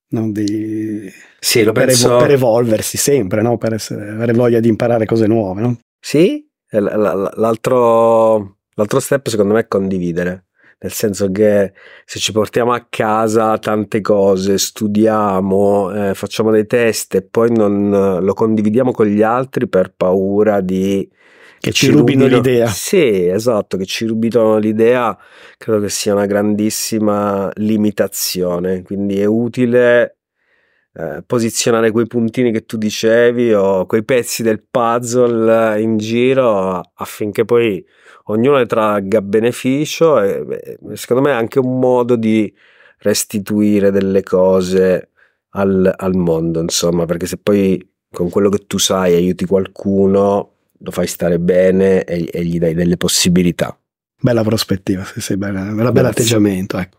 [0.10, 0.30] No?
[0.30, 1.10] di
[1.40, 2.18] sì, per, penso...
[2.18, 3.58] per, evolversi sempre, no?
[3.58, 5.62] per essere, avere voglia di imparare cose nuove.
[5.62, 5.80] No?
[6.00, 6.46] Sì,
[6.80, 10.45] L'altro, l'altro step secondo me è condividere,
[10.80, 11.74] nel senso che
[12.05, 18.19] se ci portiamo a casa tante cose, studiamo, eh, facciamo dei test e poi non
[18.22, 21.09] lo condividiamo con gli altri per paura di
[21.61, 22.38] che ci, ci rubino, rubino.
[22.38, 22.67] l'idea.
[22.67, 25.15] Sì, esatto, che ci rubino l'idea,
[25.57, 30.20] credo che sia una grandissima limitazione, quindi è utile
[30.94, 37.46] eh, posizionare quei puntini che tu dicevi o quei pezzi del puzzle in giro affinché
[37.46, 37.82] poi
[38.26, 42.54] ognuno ne tragga beneficio e secondo me è anche un modo di
[42.98, 45.12] restituire delle cose
[45.52, 50.92] al, al mondo insomma perché se poi con quello che tu sai aiuti qualcuno lo
[50.92, 53.78] fai stare bene e, e gli dai delle possibilità.
[54.20, 56.98] Bella prospettiva sì, sì, bella, bella, bella atteggiamento ecco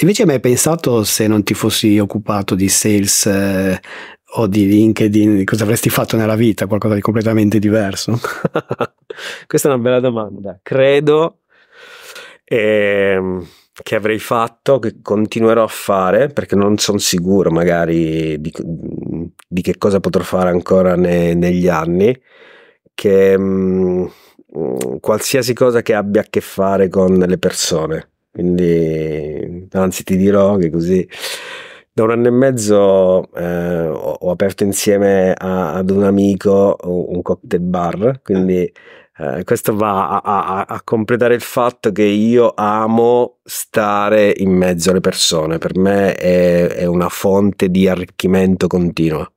[0.00, 3.80] Invece mi hai pensato se non ti fossi occupato di sales eh,
[4.34, 6.68] o di LinkedIn, cosa avresti fatto nella vita?
[6.68, 8.20] Qualcosa di completamente diverso?
[9.46, 10.60] Questa è una bella domanda.
[10.62, 11.40] Credo
[12.44, 13.42] eh,
[13.82, 18.52] che avrei fatto, che continuerò a fare, perché non sono sicuro magari di,
[19.48, 22.16] di, che cosa potrò fare ancora ne, negli anni,
[22.94, 24.10] che mh,
[24.56, 30.54] mm, qualsiasi cosa che abbia a che fare con le persone quindi, anzi, ti dirò
[30.54, 31.04] che così
[31.92, 37.20] da un anno e mezzo eh, ho, ho, aperto insieme a, ad un amico un
[37.20, 38.20] cocktail bar.
[38.22, 38.72] Quindi,
[39.16, 44.90] eh, questo va a, a, a, completare il fatto che io amo stare in mezzo
[44.90, 45.58] alle persone.
[45.58, 49.32] Per me è, è una fonte di arricchimento continuo.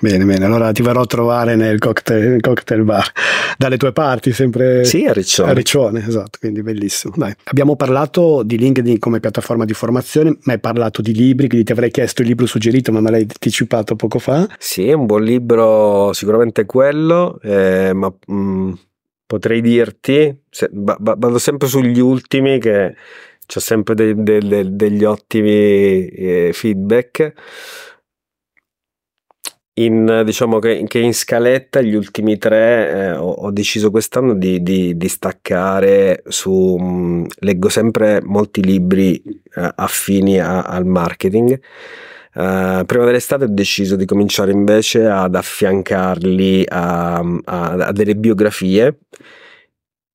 [0.00, 3.10] Bene, bene, allora ti verrò a trovare nel cocktail, cocktail, bar,
[3.56, 5.50] dalle tue parti, sempre sì, a Riccione.
[5.50, 7.14] A Riccione, esatto, quindi bellissimo.
[7.16, 7.34] Dai.
[7.42, 11.72] Abbiamo parlato di LinkedIn come piattaforma di formazione, ma hai parlato di libri, quindi ti
[11.72, 14.46] avrei chiesto il libro suggerito, ma me l'hai anticipato poco fa.
[14.56, 18.72] Sì, è un buon libro, sicuramente quello, eh, ma mh, mm,
[19.26, 22.94] potrei dirti, se, b- b- vado sempre sugli ultimi che
[23.52, 27.32] ho sempre de- de- de- degli ottimi eh, feedback
[29.84, 34.62] in, diciamo che, che, in scaletta gli ultimi tre eh, ho, ho, deciso quest'anno di,
[34.62, 41.60] di, di staccare su mh, leggo sempre molti libri eh, affini a, al marketing.
[42.34, 48.98] Uh, prima dell'estate ho deciso di cominciare invece ad affiancarli a, a, a, delle biografie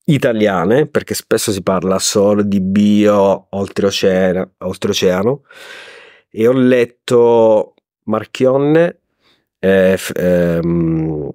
[0.06, 5.42] italiane, perché spesso si parla solo di bio oltreoceano, oltreoceano
[6.30, 7.74] e ho letto
[8.06, 9.03] Marchionne,
[9.64, 11.30] eh, ehm,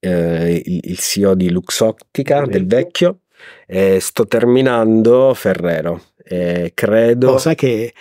[0.00, 3.18] eh, il, il, CEO di Luxottica del vecchio
[3.66, 7.92] e sto terminando Ferrero e credo oh, sai che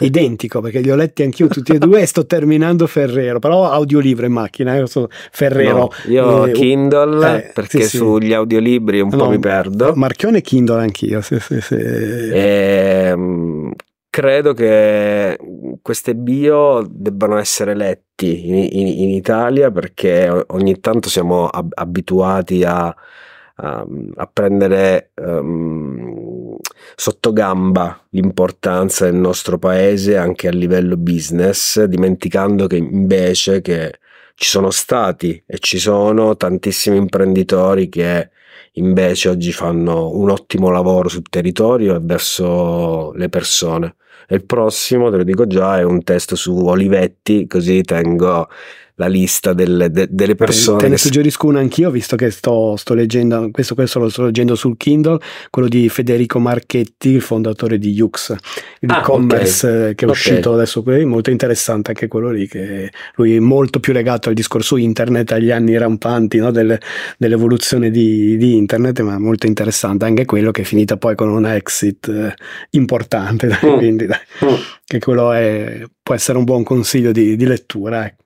[0.00, 4.24] identico perché li ho letti anch'io tutti e due e sto terminando Ferrero però audiolibro
[4.24, 4.86] in macchina eh,
[5.30, 8.32] Ferrero no, io eh, Kindle eh, perché sì, sugli sì.
[8.32, 11.74] audiolibri un no, po' mi perdo Marchione Kindle anch'io sì, sì, sì.
[11.74, 13.72] E, ehm,
[14.14, 15.36] credo che
[15.82, 22.62] queste bio debbano essere letti in, in, in Italia perché ogni tanto siamo ab- abituati
[22.62, 26.56] a, a, a prendere um,
[26.94, 33.98] sotto gamba l'importanza del nostro paese anche a livello business, dimenticando che invece che
[34.36, 38.30] ci sono stati e ci sono tantissimi imprenditori che
[38.74, 43.96] invece oggi fanno un ottimo lavoro sul territorio e verso le persone.
[44.28, 48.48] Il prossimo, te lo dico già, è un test su Olivetti, così tengo
[48.96, 50.78] la lista delle, de, delle persone.
[50.78, 54.54] Te ne suggerisco una anch'io, visto che sto, sto, leggendo, questo, questo lo sto leggendo
[54.54, 55.18] sul Kindle,
[55.50, 58.34] quello di Federico Marchetti, il fondatore di Yux,
[58.80, 59.94] l'e-commerce ah, okay.
[59.94, 60.62] che è uscito okay.
[60.62, 65.32] adesso, molto interessante anche quello lì, che lui è molto più legato al discorso internet,
[65.32, 66.80] agli anni rampanti no, delle,
[67.18, 71.46] dell'evoluzione di, di, internet, ma molto interessante anche quello che è finita poi con un
[71.46, 72.32] exit eh,
[72.70, 73.76] importante, mm.
[73.76, 74.54] quindi dai, mm.
[74.86, 78.06] che quello è, può essere un buon consiglio di, di lettura.
[78.06, 78.22] Ecco.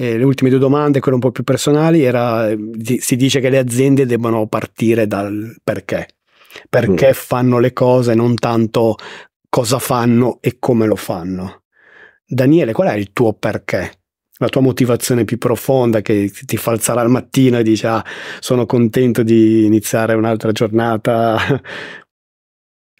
[0.00, 2.48] Eh, le ultime due domande, quelle un po' più personali, era,
[3.00, 6.08] si dice che le aziende debbano partire dal perché.
[6.70, 7.12] Perché mm.
[7.12, 8.96] fanno le cose, non tanto
[9.50, 11.64] cosa fanno e come lo fanno.
[12.24, 13.92] Daniele, qual è il tuo perché?
[14.38, 18.02] La tua motivazione più profonda che ti fa alzare al mattino e dici ah,
[18.38, 21.36] sono contento di iniziare un'altra giornata.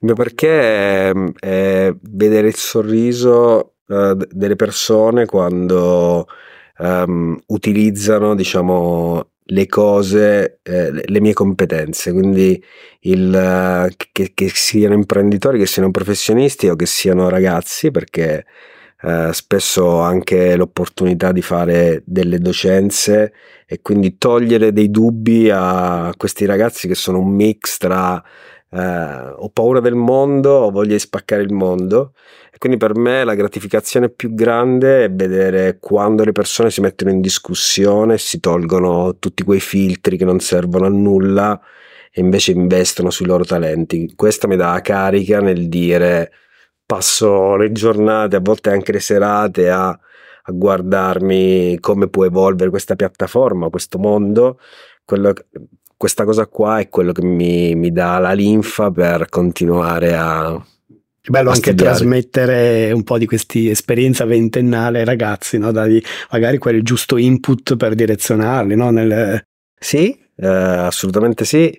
[0.02, 6.26] Il mio perché è, vedere il sorriso uh, delle persone quando
[6.80, 12.62] um, utilizzano, diciamo, le cose, eh, le mie competenze, quindi
[13.00, 18.46] il, uh, che, che, siano imprenditori, che siano professionisti o che siano ragazzi, perché
[19.02, 23.32] uh, spesso anche l'opportunità di fare delle docenze
[23.66, 28.22] e quindi togliere dei dubbi a questi ragazzi che sono un mix tra
[28.72, 32.12] Uh, ho paura del mondo, ho voglia di spaccare il mondo
[32.60, 37.22] quindi per me la gratificazione più grande è vedere quando le persone si mettono in
[37.22, 41.58] discussione, si tolgono tutti quei filtri che non servono a nulla
[42.12, 44.12] e invece investono sui loro talenti.
[44.14, 46.32] Questa mi dà carica nel dire
[46.84, 52.94] passo le giornate, a volte anche le serate a, a guardarmi come può evolvere questa
[52.94, 54.60] piattaforma, questo mondo.
[55.06, 55.32] Quello,
[55.96, 60.62] questa cosa qua è quello che mi, mi dà la linfa per continuare a,
[61.22, 61.96] è bello anche studiare.
[61.96, 65.70] trasmettere un po' di questa esperienza ventennale ai ragazzi, no?
[65.70, 68.74] Dargli magari quel giusto input per direzionarli.
[68.74, 68.90] No?
[68.90, 69.44] Nel...
[69.78, 71.78] Sì, eh, assolutamente sì.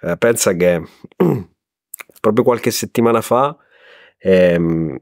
[0.00, 0.82] Eh, pensa che
[2.20, 3.56] proprio qualche settimana fa
[4.18, 4.96] ehm,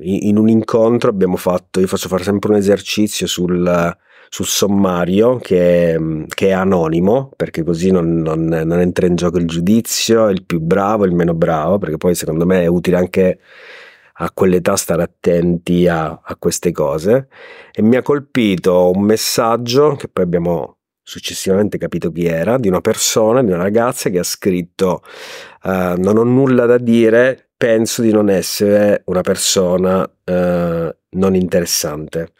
[0.00, 3.96] in un incontro abbiamo fatto, io faccio fare sempre un esercizio sul
[4.34, 9.46] sul sommario che, che, è anonimo, perché così non, non, non, entra in gioco il
[9.46, 13.40] giudizio, il più bravo, il meno bravo, perché poi secondo me è utile anche
[14.14, 17.28] a quell'età stare attenti a, a queste cose.
[17.72, 22.80] E mi ha colpito un messaggio che poi abbiamo successivamente capito chi era, di una
[22.80, 25.02] persona, di una ragazza che ha scritto
[25.64, 32.32] uh, non ho nulla da dire, penso di non essere una persona uh, non interessante.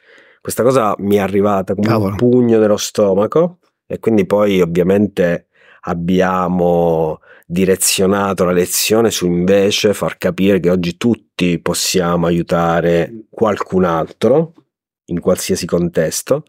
[0.42, 2.10] Questa cosa mi è arrivata come Cavolo.
[2.10, 5.46] un pugno nello stomaco e quindi poi ovviamente
[5.82, 14.54] abbiamo direzionato la lezione su invece far capire che oggi tutti possiamo aiutare qualcun altro
[15.06, 16.42] in qualsiasi contesto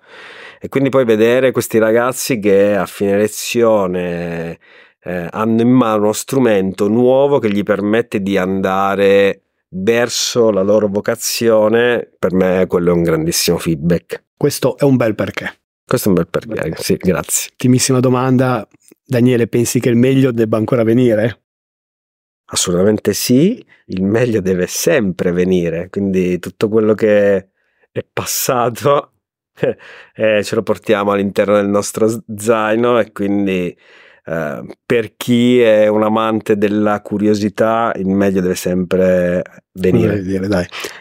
[0.59, 4.57] e quindi poi vedere questi ragazzi che a fine lezione
[5.03, 9.41] eh, hanno in mano uno strumento nuovo che gli permette di andare
[9.73, 14.23] verso la loro vocazione, per me quello è un grandissimo feedback.
[14.37, 15.59] Questo è un bel perché.
[15.85, 17.49] Questo è un bel perché, sì, grazie.
[17.51, 18.67] Ultimissima domanda,
[19.03, 21.41] Daniele, pensi che il meglio debba ancora venire?
[22.45, 27.49] Assolutamente sì, il meglio deve sempre venire, quindi tutto quello che
[27.91, 29.13] è passato
[30.15, 33.75] eh, ce lo portiamo all'interno del nostro zaino e quindi
[34.25, 39.43] Uh, per chi è un amante della curiosità, il meglio deve sempre
[39.73, 40.21] venire.
[40.21, 40.47] Dire,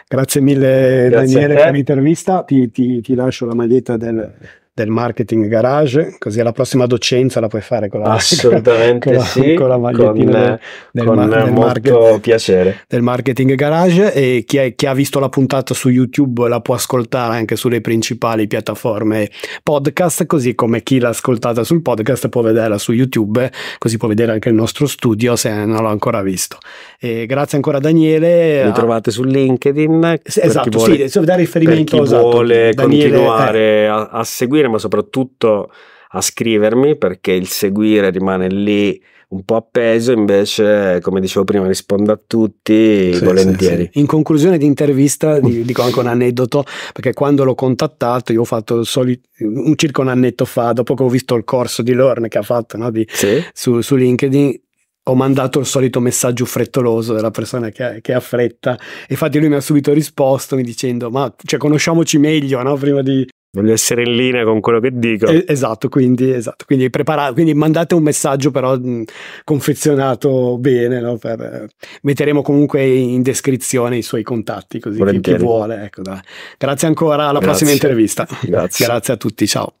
[0.07, 4.33] Grazie mille Grazie Daniele per l'intervista, ti, ti, ti lascio la maglietta del,
[4.75, 9.23] del marketing garage, così alla prossima docenza la puoi fare con la, Assolutamente con la,
[9.23, 10.59] sì, con la magliettina con, del,
[10.91, 12.79] del, con mar- del market, piacere.
[12.87, 16.73] del marketing garage e chi, è, chi, ha visto la puntata su YouTube la può
[16.73, 19.29] ascoltare anche sulle principali piattaforme
[19.61, 24.31] podcast, così come chi l'ha ascoltata sul podcast può vederla su YouTube, così può vedere
[24.31, 26.57] anche il nostro studio se non l'ha ancora visto.
[26.99, 28.65] E grazie ancora Daniele.
[28.65, 30.21] Mi trovate su LinkedIn.
[30.23, 33.85] Esatto, vuole, sì, riferimento per chi esatto, vuole Daniele, continuare eh.
[33.85, 35.71] a, a seguire seguire, ma soprattutto
[36.15, 42.11] a scrivermi perché il seguire rimane lì un po' appeso, invece, come dicevo prima, rispondo
[42.11, 43.85] a tutti sì, volentieri.
[43.85, 43.99] Sì, sì.
[43.99, 46.63] In conclusione di intervista, dico anche un aneddoto,
[46.93, 50.93] perché quando l'ho contattato, io ho fatto il solito, un, circa un annetto fa, dopo
[50.93, 53.07] che ho visto il corso di Lorne che ha fatto no, di,
[53.53, 54.61] su, su LinkedIn,
[55.05, 58.77] ho mandato il solito messaggio frettoloso della persona che, che ha fretta.
[59.07, 62.75] Infatti, lui mi ha subito risposto mi dicendo: Ma cioè, conosciamoci meglio no?
[62.75, 65.27] prima di, Voglio essere in linea con quello che dico.
[65.27, 69.03] Eh, esatto, quindi, esatto, quindi, quindi mandate un messaggio però mh,
[69.43, 71.17] confezionato bene, no?
[71.17, 71.69] per, eh,
[72.01, 75.83] metteremo comunque in descrizione i suoi contatti, così chi, chi, vuole.
[75.83, 76.01] Ecco,
[76.57, 77.47] Grazie ancora, alla Grazie.
[77.47, 78.27] prossima intervista.
[78.41, 78.87] Grazie.
[78.87, 79.75] Grazie a tutti, ciao.